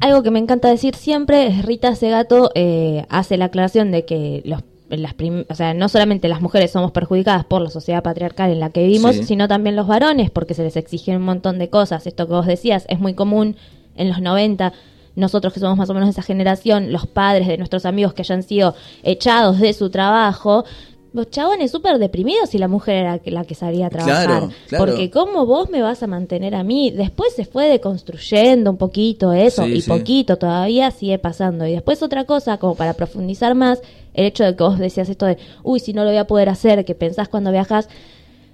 Algo 0.00 0.22
que 0.22 0.30
me 0.30 0.38
encanta 0.38 0.68
decir 0.68 0.94
siempre 0.94 1.46
es 1.48 1.64
Rita 1.64 1.94
Segato 1.94 2.50
eh, 2.54 3.04
hace 3.08 3.36
la 3.36 3.46
aclaración 3.46 3.90
de 3.90 4.04
que 4.04 4.42
los 4.44 4.62
las 4.90 5.12
prim- 5.12 5.44
o 5.50 5.54
sea, 5.54 5.74
no 5.74 5.90
solamente 5.90 6.28
las 6.28 6.40
mujeres 6.40 6.70
somos 6.70 6.92
perjudicadas 6.92 7.44
por 7.44 7.60
la 7.60 7.68
sociedad 7.68 8.02
patriarcal 8.02 8.50
en 8.50 8.58
la 8.58 8.70
que 8.70 8.84
vivimos, 8.84 9.16
Sí. 9.16 9.24
sino 9.24 9.46
también 9.46 9.76
los 9.76 9.86
varones, 9.86 10.30
porque 10.30 10.54
se 10.54 10.62
les 10.62 10.76
exigen 10.76 11.16
un 11.16 11.24
montón 11.24 11.58
de 11.58 11.68
cosas. 11.68 12.06
Esto 12.06 12.26
que 12.26 12.32
vos 12.32 12.46
decías 12.46 12.86
es 12.88 12.98
muy 12.98 13.12
común 13.12 13.56
en 13.96 14.08
los 14.08 14.22
90. 14.22 14.72
Nosotros 15.14 15.52
que 15.52 15.60
somos 15.60 15.76
más 15.76 15.90
o 15.90 15.92
menos 15.92 16.06
de 16.06 16.12
esa 16.12 16.22
generación, 16.22 16.90
los 16.90 17.06
padres 17.06 17.48
de 17.48 17.58
nuestros 17.58 17.84
amigos 17.84 18.14
que 18.14 18.22
hayan 18.22 18.42
sido 18.42 18.74
echados 19.02 19.58
de 19.58 19.74
su 19.74 19.90
trabajo, 19.90 20.64
los 21.12 21.30
chabones 21.30 21.70
súper 21.70 21.98
deprimidos 21.98 22.54
y 22.54 22.58
la 22.58 22.68
mujer 22.68 22.96
era 22.96 23.20
la 23.24 23.44
que 23.44 23.54
salía 23.54 23.86
a 23.86 23.90
trabajar. 23.90 24.26
Claro, 24.26 24.50
claro. 24.68 24.84
Porque 24.84 25.10
¿cómo 25.10 25.46
vos 25.46 25.70
me 25.70 25.80
vas 25.82 26.02
a 26.02 26.06
mantener 26.06 26.54
a 26.54 26.62
mí? 26.62 26.90
Después 26.90 27.34
se 27.34 27.44
fue 27.44 27.66
deconstruyendo 27.68 28.70
un 28.70 28.76
poquito 28.76 29.32
eso 29.32 29.64
Sí, 29.64 29.72
y 29.72 29.80
sí. 29.80 29.90
poquito 29.90 30.36
todavía 30.36 30.90
sigue 30.90 31.18
pasando. 31.18 31.66
Y 31.66 31.72
después 31.72 32.02
otra 32.02 32.24
cosa, 32.24 32.58
como 32.58 32.74
para 32.74 32.92
profundizar 32.94 33.54
más, 33.54 33.80
el 34.14 34.26
hecho 34.26 34.44
de 34.44 34.54
que 34.54 34.62
vos 34.62 34.78
decías 34.78 35.08
esto 35.08 35.26
de, 35.26 35.38
uy, 35.62 35.80
si 35.80 35.92
no 35.92 36.04
lo 36.04 36.10
voy 36.10 36.18
a 36.18 36.26
poder 36.26 36.48
hacer, 36.48 36.84
que 36.84 36.94
pensás 36.94 37.28
cuando 37.28 37.50
viajas 37.52 37.88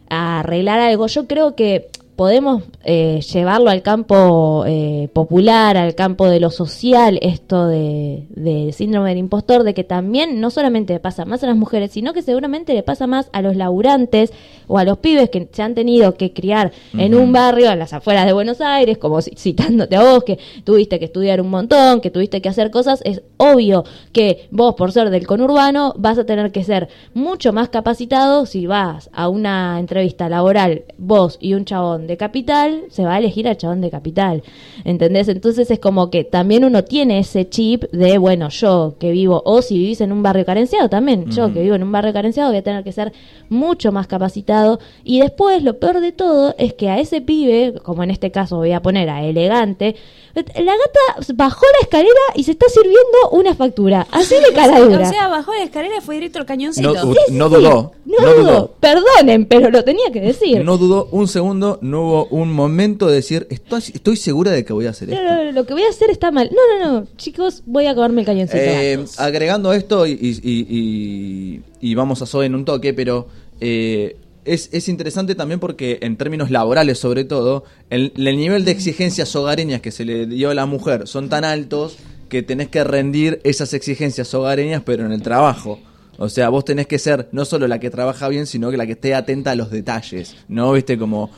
a 0.09 0.41
arreglar 0.41 0.81
algo. 0.81 1.07
Yo 1.07 1.27
creo 1.27 1.55
que 1.57 1.89
podemos 2.17 2.63
eh, 2.85 3.21
llevarlo 3.33 3.71
al 3.71 3.83
campo 3.83 4.65
eh, 4.67 5.09
popular, 5.13 5.77
al 5.77 5.95
campo 5.95 6.27
de 6.29 6.41
lo 6.41 6.51
social, 6.51 7.19
esto 7.23 7.67
de, 7.67 8.27
de 8.31 8.73
síndrome 8.73 9.09
del 9.11 9.19
impostor, 9.19 9.63
de 9.65 9.75
que 9.75 9.85
también 9.85 10.41
no 10.41 10.51
solamente 10.51 10.93
le 10.93 11.01
pasa 11.01 11.25
más 11.25 11.43
a 11.43 11.47
las 11.47 11.57
mujeres, 11.57 11.91
sino 11.93 12.13
que 12.13 12.23
seguramente 12.23 12.75
le 12.75 12.83
pasa 12.83 13.07
más 13.07 13.29
a 13.33 13.43
los 13.43 13.57
laburantes 13.57 14.33
o 14.69 14.79
a 14.79 14.85
los 14.85 14.99
pibes 14.99 15.29
que 15.31 15.49
se 15.53 15.63
han 15.63 15.75
tenido 15.75 16.15
que 16.15 16.33
criar 16.33 16.73
en 16.97 17.15
un 17.15 17.33
barrio, 17.33 17.71
en 17.71 17.79
las 17.79 17.93
afueras 17.93 18.27
de 18.27 18.33
Buenos 18.33 18.61
Aires, 18.61 18.99
como 18.99 19.19
ci- 19.19 19.37
citándote 19.37 19.97
a 19.97 20.03
vos, 20.03 20.25
que 20.25 20.39
tuviste 20.65 20.99
que 20.99 21.07
estudiar 21.07 21.41
un 21.41 21.51
montón, 21.51 22.01
que 22.01 22.11
tuviste 22.11 22.41
que 22.41 22.49
hacer 22.49 22.71
cosas, 22.71 23.01
es 23.05 23.23
obvio 23.37 23.85
que 24.13 24.49
vos, 24.51 24.75
por 24.75 24.93
ser 24.93 25.11
del 25.11 25.27
conurbano, 25.27 25.95
vas 25.99 26.19
a 26.19 26.25
tener 26.25 26.53
que 26.53 26.65
ser 26.65 26.89
mucho 27.13 27.53
más 27.53 27.69
capacitado 27.69 28.47
si 28.47 28.67
vas 28.67 29.11
a 29.13 29.29
una 29.29 29.79
entrevista 29.81 30.29
laboral, 30.29 30.85
vos 30.97 31.39
y 31.41 31.55
un 31.55 31.65
chabón 31.65 32.04
de 32.07 32.17
capital, 32.17 32.85
se 32.91 33.05
va 33.05 33.15
a 33.15 33.19
elegir 33.19 33.49
al 33.49 33.57
chabón 33.57 33.81
de 33.81 33.91
capital. 33.91 34.43
¿Entendés? 34.85 35.29
Entonces 35.29 35.71
es 35.71 35.79
como 35.79 36.11
que 36.11 36.25
también 36.25 36.65
uno 36.65 36.85
tiene 36.85 37.19
ese 37.19 37.49
chip 37.49 37.85
de, 37.93 38.19
bueno, 38.19 38.49
yo 38.51 38.95
que 38.99 39.11
vivo, 39.13 39.43
o 39.45 39.63
si 39.63 39.79
vivís 39.79 40.01
en 40.01 40.13
un 40.13 40.23
barrio 40.23 40.45
carenciado 40.45 40.89
también, 40.89 41.31
yo 41.31 41.53
que 41.53 41.63
vivo 41.63 41.75
en 41.75 41.83
un 41.83 41.93
barrio 41.93 42.13
carenciado 42.13 42.51
voy 42.51 42.59
a 42.59 42.63
tener 42.63 42.85
que 42.85 42.93
ser 42.93 43.13
mucho 43.49 43.93
más 43.93 44.07
capacitado. 44.07 44.79
Y 45.05 45.21
después, 45.21 45.63
lo 45.63 45.79
peor 45.79 46.01
de 46.01 46.13
todo 46.13 46.55
es 46.59 46.75
que 46.75 46.89
a 46.89 46.99
ese 46.99 47.21
pibe, 47.21 47.75
como 47.83 48.03
en 48.03 48.11
este 48.11 48.31
caso 48.31 48.57
voy 48.57 48.73
a 48.73 48.83
poner 48.83 49.09
a 49.11 49.25
elegante, 49.25 49.97
la 50.35 50.43
gata 50.73 51.33
bajó 51.35 51.65
la 51.81 51.81
escalera 51.83 52.11
y 52.35 52.43
se 52.43 52.53
está 52.53 52.67
sirviendo 52.69 53.31
una 53.33 53.55
factura. 53.55 54.07
Así 54.11 54.35
de 54.35 54.53
caradura. 54.53 55.07
O 55.09 55.11
sea, 55.11 55.29
bajó 55.29 55.53
la 55.55 55.63
escalera 55.63 55.97
y 55.99 56.01
fue 56.01 56.17
directo 56.17 56.39
al 56.41 56.47
cañoncito. 56.47 56.93
No, 56.93 57.15
Sí, 57.15 57.19
no 57.33 57.49
sí, 57.49 57.55
dudó, 57.55 57.93
No, 58.05 58.17
no 58.21 58.33
dudó. 58.33 58.43
dudó. 58.43 58.71
Perdonen, 58.81 59.47
pero 59.47 59.71
lo 59.71 59.85
tenía 59.85 60.11
que 60.13 60.21
decir. 60.21 60.65
No 60.65 60.77
dudó 60.77 61.09
un 61.13 61.29
segundo, 61.29 61.79
no 61.83 61.94
hubo 62.03 62.27
un 62.27 62.53
momento 62.53 63.07
de 63.09 63.17
decir, 63.17 63.47
estoy, 63.51 63.83
estoy 63.93 64.17
segura 64.17 64.51
de 64.53 64.65
que 64.65 64.73
voy 64.73 64.87
a 64.87 64.91
hacer 64.91 65.09
No, 65.09 65.15
esto. 65.17 65.25
no, 65.35 65.45
no, 65.45 65.53
lo 65.53 65.67
que 65.67 65.73
voy 65.75 65.83
a 65.83 65.89
hacer 65.91 66.11
está 66.11 66.31
mal. 66.31 66.51
No, 66.53 66.79
no, 66.87 66.93
no, 67.01 67.07
chicos, 67.17 67.63
voy 67.67 67.87
a 67.87 67.91
acabarme 67.91 68.21
el 68.23 68.27
cañoncito. 68.27 68.59
Eh, 68.59 69.05
agregando 69.19 69.73
esto 69.73 70.07
y, 70.07 70.13
y- 70.13 70.41
y- 70.43 70.67
y- 70.69 71.63
y 71.91 71.95
vamos 71.95 72.23
a 72.23 72.27
Zoe 72.27 72.47
en 72.47 72.55
un 72.55 72.65
toque, 72.65 72.95
pero 72.95 73.29
eh, 73.61 74.17
es, 74.45 74.69
es 74.73 74.89
interesante 74.89 75.35
también 75.35 75.61
porque 75.61 75.99
en 76.03 76.17
términos 76.17 76.51
laborales 76.51 76.99
sobre 76.99 77.25
todo, 77.25 77.65
el, 77.91 78.13
el 78.17 78.37
nivel 78.37 78.65
de 78.65 78.73
exigencias 78.73 79.35
hogareñas 79.37 79.81
que 79.81 79.91
se 79.91 80.05
le 80.05 80.27
dio 80.27 80.51
a 80.51 80.55
la 80.55 80.67
mujer 80.67 81.07
son 81.07 81.29
tan 81.29 81.45
altos 81.45 81.97
que 82.29 82.43
tenés 82.43 82.69
que 82.69 82.83
rendir 82.85 83.41
esas 83.45 83.75
exigencias 83.75 84.33
hogareñas 84.35 84.83
pero 84.85 85.07
en 85.07 85.13
el 85.13 85.23
trabajo. 85.23 85.79
O 86.17 86.29
sea, 86.29 86.49
vos 86.49 86.65
tenés 86.65 86.87
que 86.87 86.99
ser 86.99 87.29
no 87.33 87.45
solo 87.45 87.67
la 87.67 87.81
que 87.81 87.91
trabaja 87.91 88.29
bien, 88.29 88.47
sino 88.47 88.71
que 88.71 88.77
la 88.77 88.87
que 88.87 88.93
esté 88.93 89.15
atenta 89.15 89.51
a 89.51 89.57
los 89.57 89.71
detalles, 89.71 90.37
¿no? 90.49 90.73
Viste 90.73 90.97
como 90.97 91.31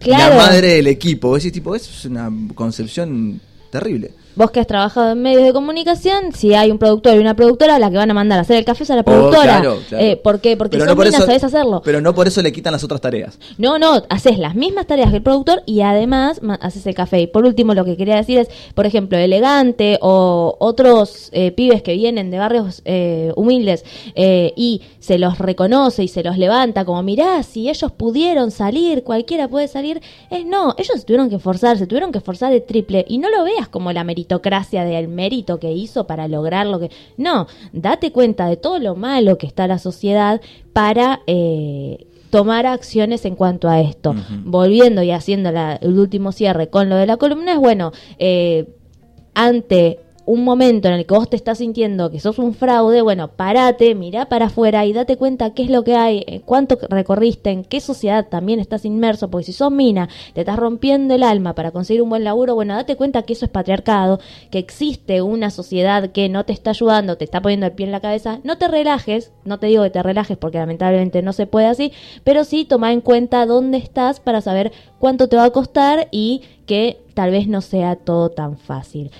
Claro. 0.00 0.36
la 0.36 0.42
madre 0.42 0.74
del 0.74 0.86
equipo. 0.86 1.28
Vos 1.28 1.42
decís, 1.42 1.52
tipo, 1.52 1.74
eso 1.74 1.90
es 1.90 2.04
una 2.04 2.30
concepción 2.54 3.40
terrible. 3.70 4.12
Vos 4.38 4.52
que 4.52 4.60
has 4.60 4.68
trabajado 4.68 5.10
en 5.10 5.20
medios 5.20 5.42
de 5.42 5.52
comunicación, 5.52 6.32
si 6.32 6.54
hay 6.54 6.70
un 6.70 6.78
productor 6.78 7.16
y 7.16 7.18
una 7.18 7.34
productora, 7.34 7.76
la 7.80 7.90
que 7.90 7.96
van 7.96 8.08
a 8.08 8.14
mandar 8.14 8.38
a 8.38 8.42
hacer 8.42 8.56
el 8.56 8.64
café 8.64 8.84
es 8.84 8.90
a 8.92 8.94
la 8.94 9.00
Oh, 9.00 9.04
productora. 9.04 9.42
claro, 9.42 9.78
claro. 9.88 10.04
Eh, 10.04 10.16
¿Por 10.16 10.40
qué? 10.40 10.56
Porque 10.56 10.78
sos 10.78 10.86
no 10.86 10.94
por 10.94 11.08
eso- 11.08 11.18
sabés 11.26 11.42
hacerlo. 11.42 11.82
Pero 11.84 12.00
no 12.00 12.14
por 12.14 12.28
eso 12.28 12.40
le 12.40 12.52
quitan 12.52 12.72
las 12.72 12.84
otras 12.84 13.00
tareas. 13.00 13.36
No, 13.58 13.80
no, 13.80 14.04
haces 14.08 14.38
las 14.38 14.54
mismas 14.54 14.86
tareas 14.86 15.10
que 15.10 15.16
el 15.16 15.22
productor 15.24 15.64
y 15.66 15.80
además 15.80 16.40
haces 16.60 16.86
el 16.86 16.94
café. 16.94 17.20
Y 17.20 17.26
por 17.26 17.44
último, 17.44 17.74
lo 17.74 17.84
que 17.84 17.96
quería 17.96 18.14
decir 18.14 18.38
es, 18.38 18.48
por 18.76 18.86
ejemplo, 18.86 19.18
Elegante 19.18 19.98
o 20.02 20.54
otros 20.60 21.30
eh, 21.32 21.50
pibes 21.50 21.82
que 21.82 21.94
vienen 21.94 22.30
de 22.30 22.38
barrios 22.38 22.82
eh, 22.84 23.32
humildes 23.34 23.84
y 24.14 24.82
se 25.00 25.18
los 25.18 25.38
reconoce 25.38 26.04
y 26.04 26.08
se 26.08 26.22
los 26.22 26.38
levanta 26.38 26.84
como, 26.84 27.02
mirá, 27.02 27.42
si 27.42 27.68
ellos 27.68 27.90
pudieron 27.90 28.52
salir, 28.52 29.02
cualquiera 29.02 29.48
puede 29.48 29.66
salir. 29.66 30.00
Es 30.30 30.46
no, 30.46 30.74
ellos 30.78 30.92
se 31.00 31.04
tuvieron 31.04 31.28
que 31.28 31.36
esforzar, 31.36 31.76
se 31.76 31.88
tuvieron 31.88 32.12
que 32.12 32.18
esforzar 32.18 32.52
de 32.52 32.60
triple. 32.60 33.04
Y 33.08 33.18
no 33.18 33.30
lo 33.30 33.42
veas 33.42 33.68
como 33.68 33.92
la 33.92 34.04
meritocracia 34.28 34.84
del 34.84 35.08
mérito 35.08 35.58
que 35.58 35.72
hizo 35.72 36.06
para 36.06 36.28
lograr 36.28 36.66
lo 36.66 36.78
que... 36.78 36.90
No, 37.16 37.46
date 37.72 38.12
cuenta 38.12 38.46
de 38.46 38.56
todo 38.56 38.78
lo 38.78 38.94
malo 38.94 39.38
que 39.38 39.46
está 39.46 39.66
la 39.66 39.78
sociedad 39.78 40.40
para... 40.72 41.20
eh, 41.26 42.04
tomar 42.30 42.66
acciones 42.66 43.24
en 43.24 43.36
cuanto 43.36 43.70
a 43.70 43.80
esto. 43.80 44.14
Volviendo 44.44 45.02
y 45.02 45.12
haciendo 45.12 45.50
la- 45.50 45.76
el 45.76 45.98
último 45.98 46.30
cierre 46.30 46.68
con 46.68 46.90
lo 46.90 46.96
de 46.96 47.06
la 47.06 47.16
columna, 47.16 47.54
es 47.54 47.58
bueno, 47.58 47.90
eh, 48.18 48.66
ante 49.32 49.98
un 50.28 50.44
momento 50.44 50.88
en 50.88 50.94
el 50.94 51.06
que 51.06 51.14
vos 51.14 51.30
te 51.30 51.36
estás 51.36 51.56
sintiendo 51.56 52.10
que 52.10 52.20
sos 52.20 52.38
un 52.38 52.52
fraude, 52.52 53.00
bueno, 53.00 53.28
parate, 53.28 53.94
mirá 53.94 54.26
para 54.26 54.46
afuera 54.46 54.84
y 54.84 54.92
date 54.92 55.16
cuenta 55.16 55.54
qué 55.54 55.62
es 55.62 55.70
lo 55.70 55.84
que 55.84 55.96
hay, 55.96 56.42
cuánto 56.44 56.78
recorriste, 56.90 57.48
en 57.48 57.64
qué 57.64 57.80
sociedad 57.80 58.26
también 58.28 58.60
estás 58.60 58.84
inmerso, 58.84 59.30
porque 59.30 59.46
si 59.46 59.52
sos 59.54 59.72
mina, 59.72 60.10
te 60.34 60.42
estás 60.42 60.58
rompiendo 60.58 61.14
el 61.14 61.22
alma 61.22 61.54
para 61.54 61.70
conseguir 61.70 62.02
un 62.02 62.10
buen 62.10 62.24
laburo, 62.24 62.54
bueno, 62.54 62.74
date 62.74 62.94
cuenta 62.94 63.22
que 63.22 63.32
eso 63.32 63.46
es 63.46 63.50
patriarcado, 63.50 64.20
que 64.50 64.58
existe 64.58 65.22
una 65.22 65.48
sociedad 65.48 66.10
que 66.10 66.28
no 66.28 66.44
te 66.44 66.52
está 66.52 66.70
ayudando, 66.70 67.16
te 67.16 67.24
está 67.24 67.40
poniendo 67.40 67.64
el 67.64 67.72
pie 67.72 67.86
en 67.86 67.92
la 67.92 68.00
cabeza, 68.00 68.40
no 68.44 68.58
te 68.58 68.68
relajes, 68.68 69.32
no 69.46 69.58
te 69.58 69.68
digo 69.68 69.82
que 69.84 69.90
te 69.90 70.02
relajes 70.02 70.36
porque 70.36 70.58
lamentablemente 70.58 71.22
no 71.22 71.32
se 71.32 71.46
puede 71.46 71.68
así, 71.68 71.92
pero 72.22 72.44
sí 72.44 72.66
toma 72.66 72.92
en 72.92 73.00
cuenta 73.00 73.46
dónde 73.46 73.78
estás 73.78 74.20
para 74.20 74.42
saber 74.42 74.72
cuánto 74.98 75.30
te 75.30 75.36
va 75.36 75.44
a 75.44 75.50
costar 75.52 76.08
y 76.10 76.42
que 76.66 77.00
tal 77.14 77.30
vez 77.30 77.48
no 77.48 77.62
sea 77.62 77.96
todo 77.96 78.28
tan 78.28 78.58
fácil. 78.58 79.10